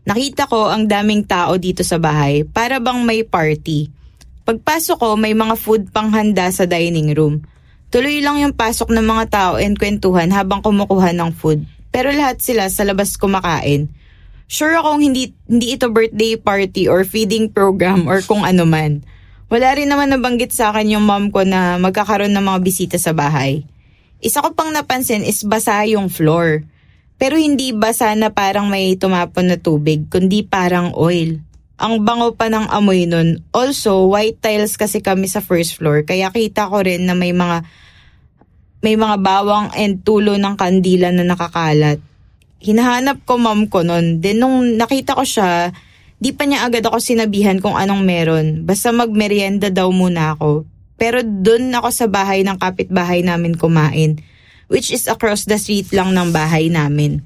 [0.04, 3.88] nakita ko ang daming tao dito sa bahay, para bang may party.
[4.44, 7.44] Pagpasok ko, may mga food pang handa sa dining room.
[7.90, 11.66] Tuloy lang yung pasok ng mga tao and kwentuhan habang kumukuha ng food.
[11.90, 13.90] Pero lahat sila sa labas kumakain.
[14.50, 19.06] Sure akong hindi, hindi ito birthday party or feeding program or kung ano man.
[19.50, 23.10] Wala rin naman nabanggit sa akin yung mom ko na magkakaroon ng mga bisita sa
[23.10, 23.66] bahay.
[24.22, 26.62] Isa ko pang napansin is basa yung floor.
[27.20, 31.36] Pero hindi basa na parang may tumapon na tubig, kundi parang oil.
[31.76, 33.44] Ang bango pa ng amoy nun.
[33.52, 37.64] Also, white tiles kasi kami sa first floor, kaya kita ko rin na may mga
[38.80, 42.00] may mga bawang and tulo ng kandila na nakakalat.
[42.60, 44.20] Hinahanap ko mom ko nun.
[44.20, 45.72] Then nung nakita ko siya,
[46.20, 48.46] di pa niya agad ako sinabihan kung anong meron.
[48.64, 50.64] Basta magmerienda daw muna ako.
[51.00, 54.20] Pero dun ako sa bahay ng kapitbahay namin kumain.
[54.68, 57.24] Which is across the street lang ng bahay namin.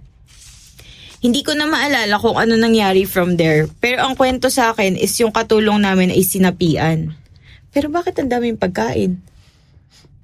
[1.25, 3.67] Hindi ko na maalala kung ano nangyari from there.
[3.83, 7.15] Pero ang kwento sa akin is yung katulong namin ay sinapian.
[7.75, 9.19] Pero bakit ang daming pagkain?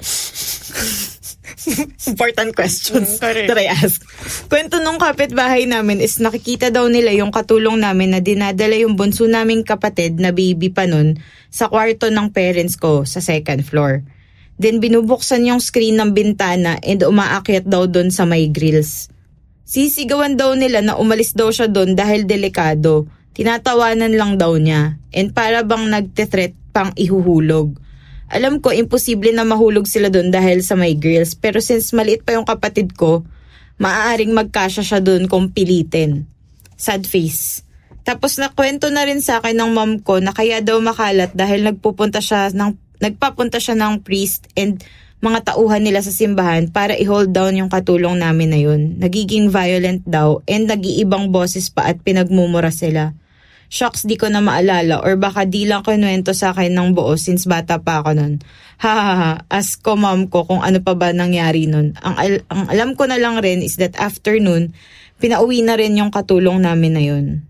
[2.11, 3.47] Important questions Mm, correct.
[3.49, 3.99] that I ask.
[4.47, 9.25] Kwento nung kapitbahay namin is nakikita daw nila yung katulong namin na dinadala yung bunso
[9.25, 11.17] naming kapatid na baby pa nun
[11.49, 14.05] sa kwarto ng parents ko sa second floor.
[14.61, 19.09] Then binubuksan yung screen ng bintana and umaakyat daw doon sa may grills.
[19.65, 23.09] Sisigawan daw nila na umalis daw siya doon dahil delikado.
[23.33, 25.01] Tinatawanan lang daw niya.
[25.17, 27.80] And para bang nagte-threat pang ihuhulog.
[28.31, 31.35] Alam ko, imposible na mahulog sila doon dahil sa may grills.
[31.35, 33.27] Pero since maliit pa yung kapatid ko,
[33.83, 36.31] maaaring magkasya siya doon kung pilitin.
[36.79, 37.67] Sad face.
[38.07, 42.23] Tapos nakwento na rin sa akin ng mom ko na kaya daw makalat dahil nagpupunta
[42.23, 44.81] siya ng, nagpapunta siya ng priest and
[45.21, 48.97] mga tauhan nila sa simbahan para i-hold down yung katulong namin na yun.
[48.97, 53.13] Nagiging violent daw and nag-iibang boses pa at pinagmumura sila.
[53.71, 57.47] Shocks di ko na maalala or baka di lang kunwento sa akin ng buo since
[57.47, 58.43] bata pa ako nun.
[58.83, 61.95] Ha ha ha, ask ko mom ko kung ano pa ba nangyari nun.
[62.03, 64.75] Ang, al- ang alam ko na lang rin is that afternoon,
[65.23, 67.47] pinauwi na rin yung katulong namin na yun.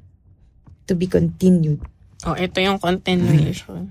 [0.85, 1.81] To be continued.
[2.29, 3.89] Oh, ito yung continuation.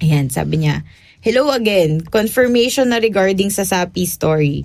[0.00, 0.80] Ayan, sabi niya,
[1.20, 4.64] Hello again, confirmation na regarding sa Sapi story.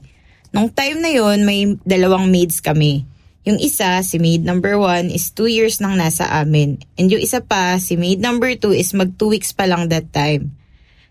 [0.55, 3.03] Nung time na yon may dalawang maids kami.
[3.41, 6.77] Yung isa, si maid number one, is two years nang nasa amin.
[6.93, 10.13] And yung isa pa, si maid number two, is mag two weeks pa lang that
[10.13, 10.53] time.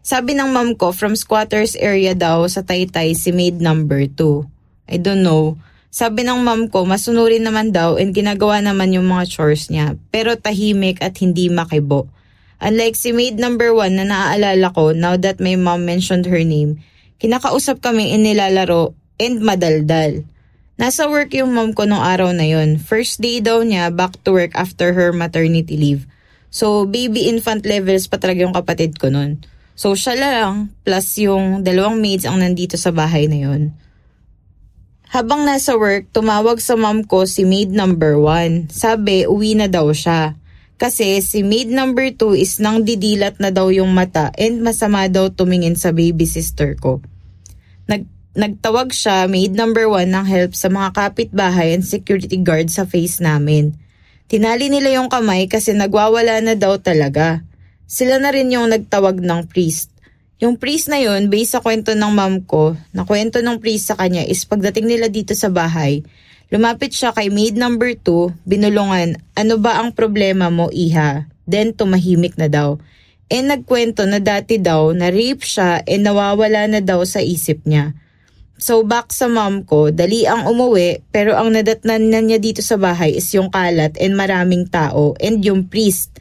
[0.00, 4.46] Sabi ng mom ko, from squatters area daw sa Taytay si maid number two.
[4.86, 5.58] I don't know.
[5.90, 9.98] Sabi ng mom ko, masunurin naman daw and ginagawa naman yung mga chores niya.
[10.14, 12.06] Pero tahimik at hindi makibo.
[12.62, 16.78] Unlike si maid number one na naaalala ko now that my mom mentioned her name,
[17.18, 20.22] kinakausap kami inilalaro and madaldal.
[20.80, 22.80] Nasa work yung mom ko nung araw na yon.
[22.80, 26.08] First day daw niya back to work after her maternity leave.
[26.48, 29.44] So, baby infant levels pa talaga yung kapatid ko nun.
[29.76, 33.76] So, siya lang plus yung dalawang maids ang nandito sa bahay na yon.
[35.12, 38.72] Habang nasa work, tumawag sa mom ko si maid number one.
[38.72, 40.32] Sabi, uwi na daw siya.
[40.80, 45.28] Kasi si maid number two is nang didilat na daw yung mata and masama daw
[45.28, 47.04] tumingin sa baby sister ko.
[47.84, 52.86] Nag nagtawag siya, maid number one, ng help sa mga kapitbahay and security guard sa
[52.86, 53.74] face namin.
[54.30, 57.42] Tinali nila yung kamay kasi nagwawala na daw talaga.
[57.90, 59.90] Sila na rin yung nagtawag ng priest.
[60.38, 63.98] Yung priest na yun, based sa kwento ng mom ko, na kwento ng priest sa
[63.98, 66.06] kanya is pagdating nila dito sa bahay,
[66.48, 71.26] lumapit siya kay maid number two, binulungan, ano ba ang problema mo, iha?
[71.50, 72.78] Then tumahimik na daw.
[73.26, 77.94] E nagkwento na dati daw na rape siya e nawawala na daw sa isip niya.
[78.60, 82.76] So back sa mom ko, dali ang umuwi pero ang nadatnan na niya dito sa
[82.76, 86.12] bahay is yung kalat and maraming tao and yung priest.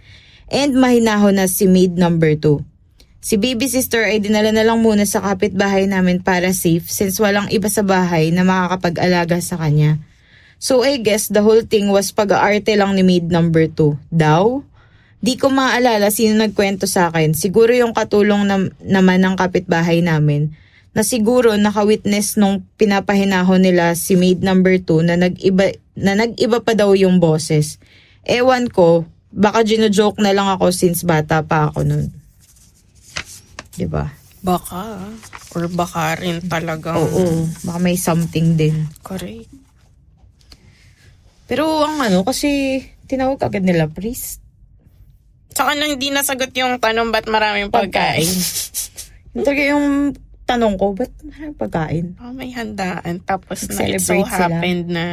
[0.47, 2.63] And mahinahon na si maid number 2.
[3.19, 7.51] Si baby sister ay dinala na lang muna sa kapitbahay namin para safe since walang
[7.51, 9.99] iba sa bahay na makakapag-alaga sa kanya.
[10.63, 13.99] So I guess the whole thing was pag-aarte lang ni maid number 2.
[14.15, 14.63] Daw?
[15.19, 17.35] Di ko maalala sino nagkwento sa akin.
[17.35, 20.55] Siguro yung katulong nam- naman ng kapitbahay namin
[20.99, 26.75] na siguro naka-witness nung pinapahinahon nila si maid number 2 na nag-iba, na nag-iba pa
[26.75, 27.79] daw yung boses.
[28.27, 32.11] Ewan ko, baka gino-joke na lang ako since bata pa ako nun.
[33.79, 34.11] Diba?
[34.43, 35.07] Baka.
[35.55, 36.99] Or baka rin talagang.
[36.99, 38.91] Oo, baka may something din.
[38.99, 39.47] Correct.
[41.47, 44.43] Pero ang ano, kasi tinawag agad nila priest.
[45.55, 48.27] Saka nang hindi nasagot yung tanong ba't maraming pagkain.
[49.31, 50.11] Talaga yung
[50.49, 52.05] tanong ko, ba't maraming pagkain?
[52.17, 53.21] oh, may handaan.
[53.21, 54.49] Tapos na it so sila.
[54.49, 55.05] happened na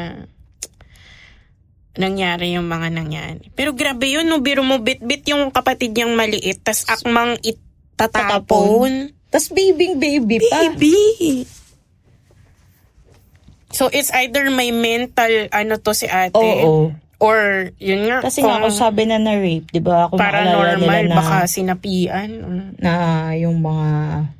[1.96, 3.52] nangyari yung mga nangyari.
[3.52, 9.12] Pero grabe yun, no, biro mo bit-bit yung kapatid niyang maliit, tas akmang itatapon.
[9.28, 10.72] Tapos babying baby pa.
[10.72, 10.96] Baby!
[13.76, 16.96] So, it's either may mental, ano to si ate, Oo.
[17.16, 20.12] Or, yun nga, Kasi nga kung sabi na na-rape, di ba?
[20.12, 22.28] Kung paranormal, na, baka sinapian.
[22.76, 22.92] na
[23.32, 23.88] yung mga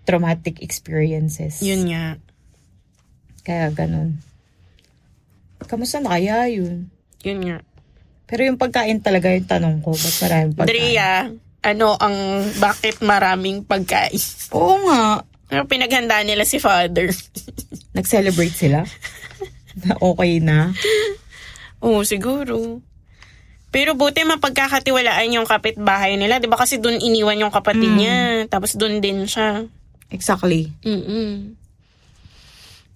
[0.04, 1.64] traumatic experiences.
[1.64, 2.20] Yun nga.
[3.46, 4.20] Kaya ganun.
[5.64, 6.92] Kamusta na kaya yun?
[7.24, 7.58] Yun nga.
[8.26, 9.94] Pero yung pagkain talaga yung tanong ko.
[9.94, 10.70] Ba't maraming pagkain?
[10.70, 11.12] Drea,
[11.64, 12.16] ano ang,
[12.60, 14.20] bakit maraming pagkain?
[14.52, 15.24] Oo nga.
[15.46, 17.08] Ano pinaghanda nila si father?
[17.96, 18.82] Nag-celebrate sila?
[19.84, 20.72] na okay na?
[21.80, 22.80] Oo, siguro.
[23.68, 26.40] Pero buti mapagkakatiwalaan yung kapitbahay nila.
[26.40, 27.98] Di ba kasi doon iniwan yung kapatid Mm.
[27.98, 28.18] niya.
[28.48, 29.68] Tapos doon din siya.
[30.08, 30.72] Exactly.
[30.80, 31.52] Mm-mm.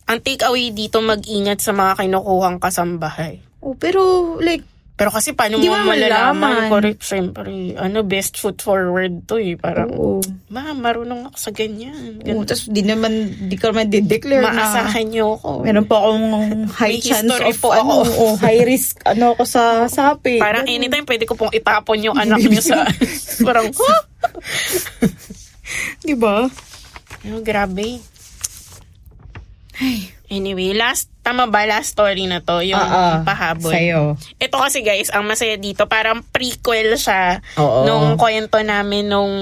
[0.07, 3.39] Ang take-away dito, mag-ingat sa mga kinukuhang kasambahay.
[3.61, 4.01] Oh, pero
[4.41, 4.65] like,
[5.01, 6.69] Pero kasi paano Hindi mo malalaman?
[6.69, 7.73] Correct, syempre.
[7.81, 9.57] Ano, best foot forward to eh.
[9.57, 10.21] Parang, oo.
[10.53, 12.21] ma, marunong ako sa ganyan.
[12.21, 12.45] Oo, ganun.
[12.45, 14.53] tapos di naman, di ka naman dideclare na.
[14.53, 15.65] Maasahan niyo ako.
[15.65, 16.27] Meron po akong
[16.77, 18.13] high May chance history of, po ano, ako.
[18.13, 20.37] oh, high risk, ano ako sa sapi.
[20.37, 22.85] Parang anytime pwede ko pong itapon yung anak niyo sa...
[23.49, 24.01] parang, huh?
[26.05, 26.45] Di ba?
[27.25, 28.05] Oh, grabe.
[30.31, 32.65] Anyway, last, tama ba last story na to?
[32.65, 33.73] Yung Oo, pahabol.
[33.73, 34.17] Sa'yo.
[34.41, 37.85] Ito kasi guys, ang masaya dito, parang prequel siya Oo.
[37.85, 39.33] nung kwento namin nung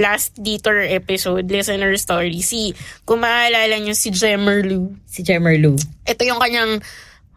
[0.00, 2.40] last Detour episode, listener story.
[2.40, 2.72] Si,
[3.04, 4.96] kung maalala nyo, si Jemerlu.
[5.04, 5.76] Si Jemerlu.
[6.08, 6.80] Ito yung kanyang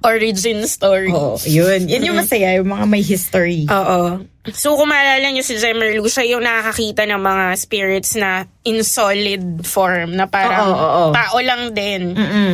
[0.03, 1.11] origin story.
[1.11, 1.87] Oo, yun.
[1.87, 3.67] Yan yung masaya, yung mga may history.
[3.67, 4.23] Oo.
[4.51, 9.63] So, kung maalala nyo si Jemerlu, siya yung nakakakita ng mga spirits na in solid
[9.63, 11.11] form, na parang Oo, oo, oo.
[11.15, 12.15] tao lang din.
[12.15, 12.53] Mm-mm.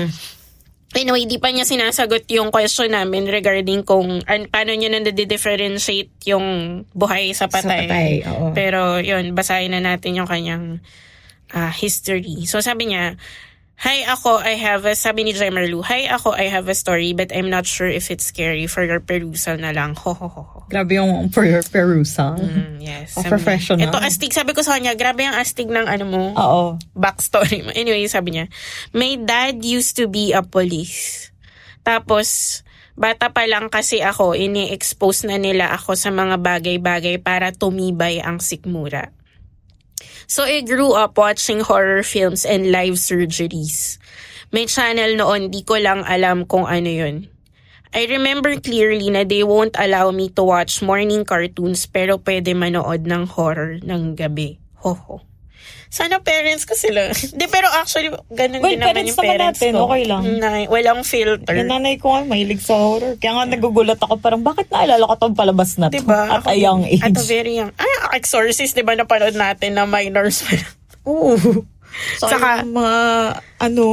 [0.90, 6.82] Anyway, di pa niya sinasagot yung question namin regarding kung an, paano niya na-differentiate yung
[6.98, 7.86] buhay sa patay.
[7.86, 8.46] Sa patay, oo.
[8.58, 10.82] Pero yun, basahin na natin yung kanyang
[11.54, 12.50] ah, history.
[12.50, 13.22] So sabi niya,
[13.80, 17.32] Hi ako, I have a, sabi ni Jemerlu, Hi ako, I have a story but
[17.32, 19.96] I'm not sure if it's scary for your perusal na lang.
[20.04, 20.58] Ho ho ho ho.
[20.68, 22.36] Grabe yung for your perusal.
[22.36, 23.16] Mm, yes.
[23.16, 23.88] Oh, sabi professional.
[23.88, 26.76] Ito astig, sabi ko sa kanya, grabe ang astig ng ano mo Oo.
[26.92, 27.72] backstory mo.
[27.72, 28.46] Anyway, sabi niya,
[28.92, 31.32] my dad used to be a police.
[31.88, 32.60] Tapos,
[33.00, 38.44] bata pa lang kasi ako, ini-expose na nila ako sa mga bagay-bagay para tumibay ang
[38.44, 39.16] sikmura.
[40.30, 43.98] So, I grew up watching horror films and live surgeries.
[44.54, 47.26] May channel noon, di ko lang alam kung ano yun.
[47.90, 53.10] I remember clearly na they won't allow me to watch morning cartoons pero pwede manood
[53.10, 54.62] ng horror ng gabi.
[54.86, 55.26] Ho ho.
[55.90, 57.10] Sana parents ko sila.
[57.38, 59.82] Di, pero actually, ganun Well, din naman parents yung parents natin, ko.
[59.90, 60.24] okay lang.
[60.38, 61.50] Na, walang filter.
[61.52, 63.18] Yung nanay ko nga, mahilig sa horror.
[63.18, 65.98] Kaya nga nagugulat ako, parang bakit naalala ko tong palabas na to?
[65.98, 66.30] Diba?
[66.30, 67.02] At Ako- a young age.
[67.02, 67.74] At a very young.
[67.74, 70.62] Ay, Exorcist, di ba napanood natin na minors pa.
[71.10, 71.34] Oo.
[72.16, 72.98] Saka, Saka- yung mga,
[73.58, 73.86] ano,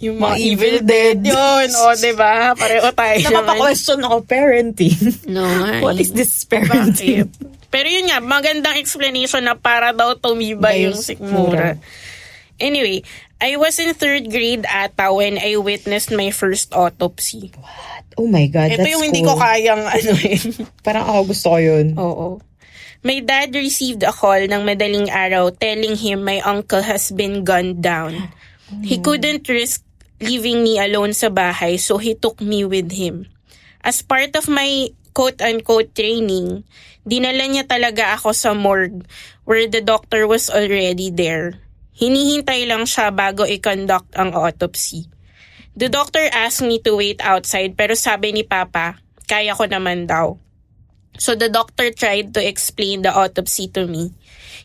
[0.00, 1.20] Yung Mga Evil Dead.
[1.20, 2.56] Yun, o, di ba?
[2.56, 3.32] Pareho tayo naman.
[3.36, 4.96] napapa-question ako, parenting.
[5.28, 5.76] No, nga.
[5.84, 7.28] What is this parenting?
[7.28, 7.59] Bakit?
[7.70, 11.78] Pero yun nga, magandang explanation na para daw tumibay yung sikmura.
[12.58, 13.00] Anyway,
[13.40, 17.54] I was in third grade ata when I witnessed my first autopsy.
[18.20, 19.08] Oh my God, Ito that's yung cool.
[19.08, 20.44] hindi ko kayang ano yun.
[20.84, 21.86] Parang ako gusto ko yun.
[21.96, 22.28] Oo.
[23.00, 27.80] My dad received a call ng madaling araw telling him my uncle has been gunned
[27.80, 28.28] down.
[28.84, 29.80] He couldn't risk
[30.20, 33.24] leaving me alone sa bahay so he took me with him.
[33.80, 36.64] As part of my quote-unquote training,
[37.04, 39.04] dinala niya talaga ako sa morgue
[39.44, 41.60] where the doctor was already there.
[41.92, 45.12] Hinihintay lang siya bago i-conduct ang autopsy.
[45.76, 48.96] The doctor asked me to wait outside pero sabi ni Papa,
[49.28, 50.40] kaya ko naman daw.
[51.20, 54.16] So the doctor tried to explain the autopsy to me.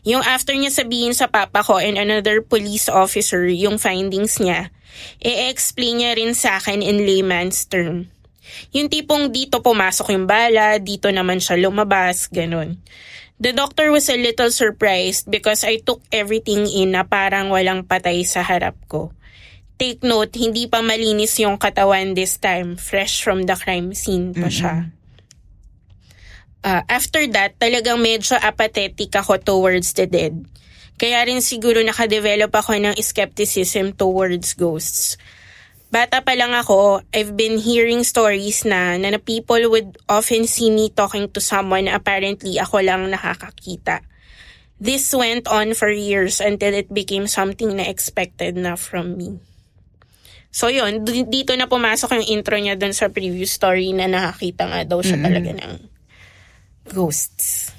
[0.08, 4.72] Yung after niya sabihin sa papa ko and another police officer yung findings niya,
[5.20, 8.08] i-explain niya rin sa akin in layman's term.
[8.74, 12.78] Yung tipong dito pumasok yung bala, dito naman siya lumabas, ganun.
[13.36, 18.24] The doctor was a little surprised because I took everything in na parang walang patay
[18.24, 19.12] sa harap ko.
[19.76, 22.80] Take note, hindi pa malinis yung katawan this time.
[22.80, 24.88] Fresh from the crime scene pa siya.
[26.64, 30.32] Uh, after that, talagang medyo apathetic ako towards the dead.
[30.96, 35.20] Kaya rin siguro nakadevelop ako ng skepticism towards ghosts.
[35.86, 40.68] Bata pa lang ako, I've been hearing stories na, na na people would often see
[40.68, 44.02] me talking to someone na apparently ako lang nakakakita.
[44.76, 49.40] This went on for years until it became something na expected na from me.
[50.52, 54.80] So yun, dito na pumasok yung intro niya dun sa previous story na nakakita nga
[54.84, 55.72] daw siya talaga ng
[56.92, 57.72] ghosts.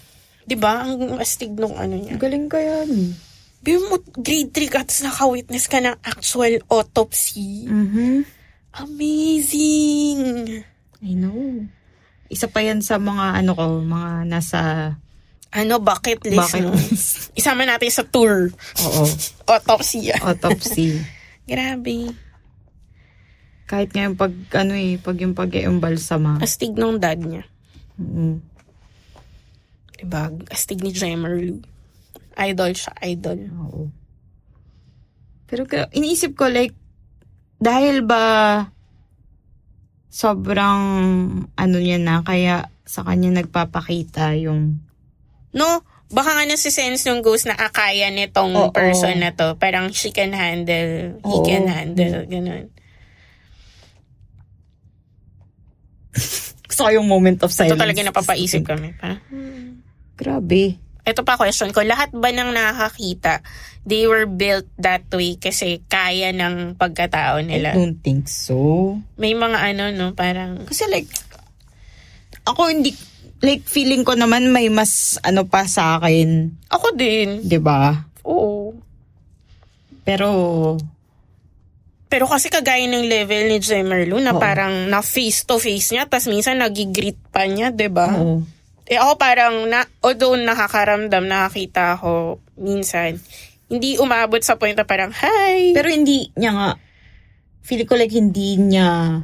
[0.47, 2.15] 'Di ba Ang astig nung ano niya.
[2.15, 3.17] Galing ka yan.
[3.61, 7.65] Biro mo, grade 3 ka, tapos naka-witness ka ng actual autopsy.
[7.67, 8.15] Mm-hmm.
[8.77, 10.29] Amazing!
[11.01, 11.65] I know.
[12.27, 14.59] Isa pa yan sa mga ano ko, mga nasa
[15.47, 17.07] Ano, bucket list, bucket list.
[17.39, 18.51] Isama natin sa tour.
[18.83, 19.03] Oo.
[19.47, 20.11] Autopsy.
[20.11, 20.99] Autopsy.
[21.49, 22.11] Grabe.
[23.63, 26.43] Kahit nga yung pag, ano eh, pag yung pag-iumbalsama.
[26.43, 27.47] Astig nung dad niya.
[27.95, 28.43] Mm.
[30.03, 30.29] Diba?
[30.51, 31.63] Astig ni Jemerlu.
[32.37, 33.39] Idol siya, idol.
[33.57, 33.81] Oo.
[35.47, 35.63] Pero
[35.95, 36.75] iniisip ko like,
[37.57, 38.23] dahil ba
[40.11, 40.81] sobrang
[41.53, 44.81] ano niya na, kaya sa kanya nagpapakita yung
[45.57, 45.81] No,
[46.13, 48.69] baka nga nasisense yung ghost na akaya nitong Oo.
[48.69, 49.57] person na to.
[49.57, 51.45] Parang she can handle, he Oo.
[51.47, 52.69] can handle, ganun.
[56.69, 57.73] gusto ko yung moment of silence.
[57.73, 58.93] Ito talaga napapaisip kami.
[59.01, 59.17] Parang,
[60.17, 60.77] Grabe.
[61.07, 63.39] Ito pa question ko, lahat ba ng nakakita,
[63.87, 67.71] they were built that way kasi kaya ng pagkatao I nila?
[67.71, 68.99] don't think so.
[69.15, 71.07] May mga ano, no, parang, Kasi like,
[72.43, 72.91] ako hindi,
[73.39, 77.39] like feeling ko naman may mas ano pa sa akin, ako din.
[77.39, 78.03] 'di ba?
[78.27, 78.75] Oo.
[80.03, 80.27] Pero
[82.07, 84.39] Pero kasi kagaya ng level ni Jemerlu na Oo.
[84.39, 88.15] parang na face to face niya, tas minsan nagigreet pa niya, 'di ba?
[88.15, 88.43] oo.
[88.87, 93.19] Eh ako parang, na, although nakakaramdam, nakakita ako minsan,
[93.67, 95.75] hindi umabot sa point na parang, hi!
[95.75, 96.69] Pero hindi niya nga,
[97.67, 99.21] feeling ko like hindi niya,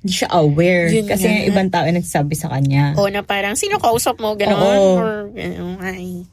[0.00, 0.88] hindi siya aware.
[0.88, 1.32] Yun kasi nga.
[1.36, 2.96] yung ibang tao nagsabi sa kanya.
[2.96, 4.32] o na parang, sino kausap mo?
[4.40, 4.56] Ganon?
[4.56, 4.96] Oo.
[4.96, 6.24] Or, ganon, hi.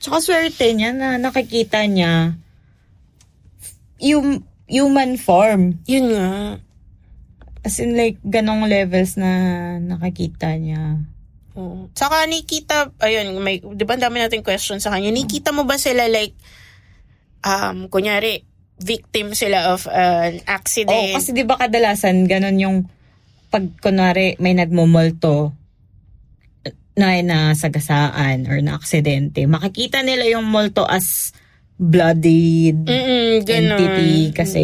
[0.00, 2.40] Tsaka swerte niya na nakikita niya
[4.00, 5.82] yung human form.
[5.84, 6.62] Yun nga.
[7.66, 9.28] As in like, ganong levels na
[9.76, 11.04] nakakita niya.
[11.58, 11.90] Oo.
[11.90, 16.06] Tsaka Nikita, ayun, may, di ba dami nating question sa kanya, Nikita mo ba sila
[16.06, 16.38] like,
[17.42, 18.46] um, kunyari,
[18.78, 21.18] victim sila of an Oo, accident?
[21.18, 22.76] kasi di ba kadalasan ganon yung
[23.50, 25.50] pag kunwari may nagmumulto
[26.94, 31.34] na nasagasaan or na aksidente, makikita nila yung multo as
[31.78, 33.78] bloodied Mm-mm, ganun.
[33.78, 34.62] entity kasi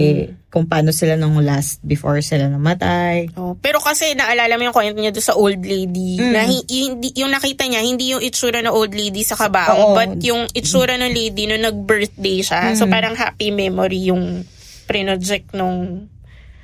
[0.55, 3.27] kung paano sila nung last before sila namatay.
[3.35, 6.31] Oh, pero kasi naalala mo yung kwento niya doon sa old lady Mm.
[6.31, 9.95] na hi- hindi, yung nakita niya hindi yung itsura ng old lady sa kabaong Oo.
[9.95, 12.71] but yung itsura ng lady no nag-birthday siya.
[12.73, 12.93] So Mm.
[12.93, 14.47] parang happy memory yung
[14.85, 16.07] project nung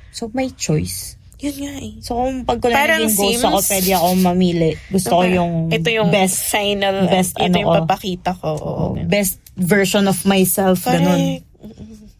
[0.09, 1.19] So may choice.
[1.37, 1.93] yun nga eh.
[1.99, 3.43] So kung pag ko Parang naging ghost Sims.
[3.43, 4.71] ako, pwede ako mamili.
[4.87, 7.77] Gusto ko yung, ito yung best final best ito ano yung ko.
[7.81, 8.47] papakita ko.
[8.53, 9.09] Oo, oh, ganun.
[9.09, 10.85] best version of myself.
[10.85, 11.43] Ganun.
[11.43, 12.10] Correct.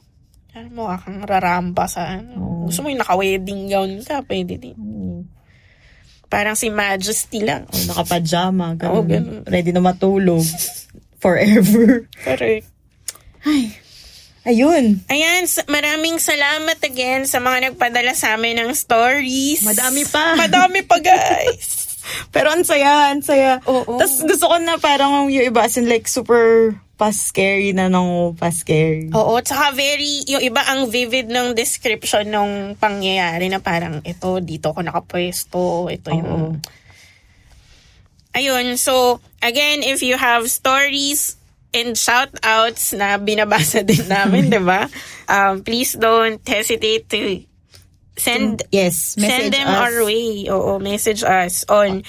[0.52, 2.36] Alam mo, kang raramba sa ano.
[2.36, 2.64] Oo.
[2.68, 4.76] Gusto mo yung naka-wedding gown ka, pwede din.
[4.76, 5.24] Oo.
[6.32, 7.68] Parang si Majesty lang.
[7.68, 8.76] Oh, nakapajama.
[8.76, 8.91] Ganun.
[8.91, 9.41] Oo, ganun.
[9.47, 10.43] Ready na matulog.
[11.24, 12.08] Forever.
[12.24, 12.68] Correct.
[14.41, 15.06] Ayun.
[15.06, 19.62] Ayan, maraming salamat again sa mga nagpadala sa amin ng stories.
[19.62, 20.34] Madami pa.
[20.49, 21.99] Madami pa, guys.
[22.34, 23.62] Pero ang saya, ang saya.
[23.70, 24.02] Oo.
[24.02, 28.38] Tapos gusto ko na parang yung iba as in like super pa scary na nung
[28.38, 29.10] pa scary.
[29.10, 34.70] Oo, tsaka very, yung iba ang vivid ng description ng pangyayari na parang ito, dito
[34.70, 36.30] ako nakapwesto, ito yung...
[36.30, 36.54] Oo.
[38.38, 41.41] Ayun, so, again, if you have stories
[41.74, 44.86] and shout-outs na binabasa din namin, di ba?
[45.26, 47.41] Um, please don't hesitate to
[48.14, 49.80] send Yes, send them us.
[49.89, 50.45] our way.
[50.54, 52.06] Oo, message us on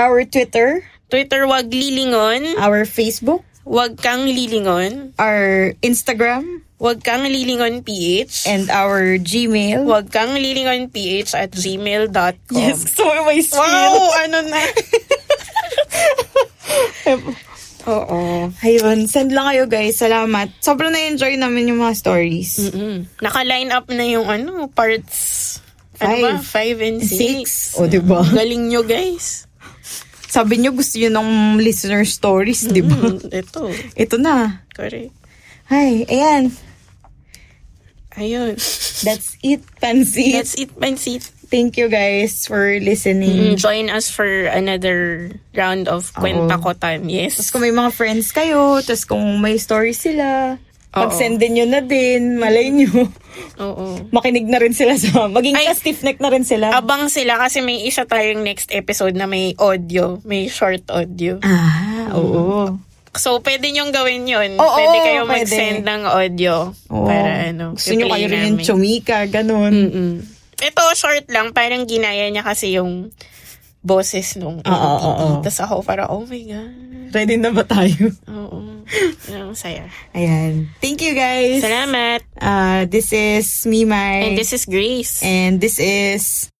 [0.00, 7.84] Our Twitter, Twitter, wag lilingon, our Facebook, wag kang lilingon, our Instagram, wag kang lilingon
[7.84, 9.84] PH, and our Gmail.
[9.84, 12.56] wag kang lilingon PH at gmail.com.
[12.56, 14.60] Yes, so may Wow, ano na.
[17.88, 18.52] Oo.
[18.60, 19.96] Ayun, send lang kayo guys.
[19.96, 20.52] Salamat.
[20.60, 22.68] Sobrang na-enjoy namin yung mga stories.
[22.68, 23.08] Mm-mm.
[23.24, 25.56] Naka-line up na yung ano, parts,
[25.96, 26.30] ano ba?
[26.36, 26.44] Five.
[26.44, 27.16] Five and six.
[27.16, 27.80] Six.
[27.80, 28.20] O, diba?
[28.28, 29.47] Galing nyo, guys.
[30.28, 32.92] Sabi nyo gusto nyo ng listener stories, di ba?
[32.92, 33.72] Mm, ito.
[33.96, 34.60] Ito na.
[34.76, 35.10] Correct.
[35.72, 36.52] Hi, ayan.
[38.18, 38.60] Ayun.
[39.08, 40.32] That's it, Pansit.
[40.36, 41.24] That's it, Pansit.
[41.48, 43.56] Thank you guys for listening.
[43.56, 47.08] Mm, join us for another round of Kwenta Ko time.
[47.08, 47.40] Yes.
[47.40, 52.36] Tapos kung may mga friends kayo, tapos kung may stories sila, pag-sendin nyo na din,
[52.36, 52.88] malay nyo.
[53.60, 54.08] Oo.
[54.10, 55.68] Makinig na rin sila sa, maging Ay.
[55.68, 56.72] ka-stiff neck na rin sila.
[56.72, 60.18] Abang sila kasi may isa tayong next episode na may audio.
[60.24, 61.38] May short audio.
[61.44, 62.78] ah, oo.
[63.14, 64.56] So, pwede nyong gawin yun.
[64.56, 65.32] Oo, pwede kayo pwede.
[65.42, 66.54] mag-send ng audio.
[66.88, 67.04] Oo.
[67.04, 67.74] Para ano.
[67.74, 68.66] Gusto nyo i-play kayo rin yung namin.
[68.66, 69.72] chumika, ganun.
[69.74, 70.12] Mm-mm.
[70.58, 71.50] Ito, short lang.
[71.50, 73.10] Parang ginaya niya kasi yung
[73.88, 75.28] boses nung Oo, oo, oo.
[75.40, 76.72] Tapos ako para, oh my God.
[77.08, 78.12] Ready na ba tayo?
[78.28, 78.84] Oo.
[79.32, 79.88] Ang saya.
[80.12, 80.68] Ayan.
[80.84, 81.64] Thank you guys.
[81.64, 82.20] Salamat.
[82.36, 84.28] Uh, this is Mimay.
[84.28, 85.24] And this is Grace.
[85.24, 86.52] And this is...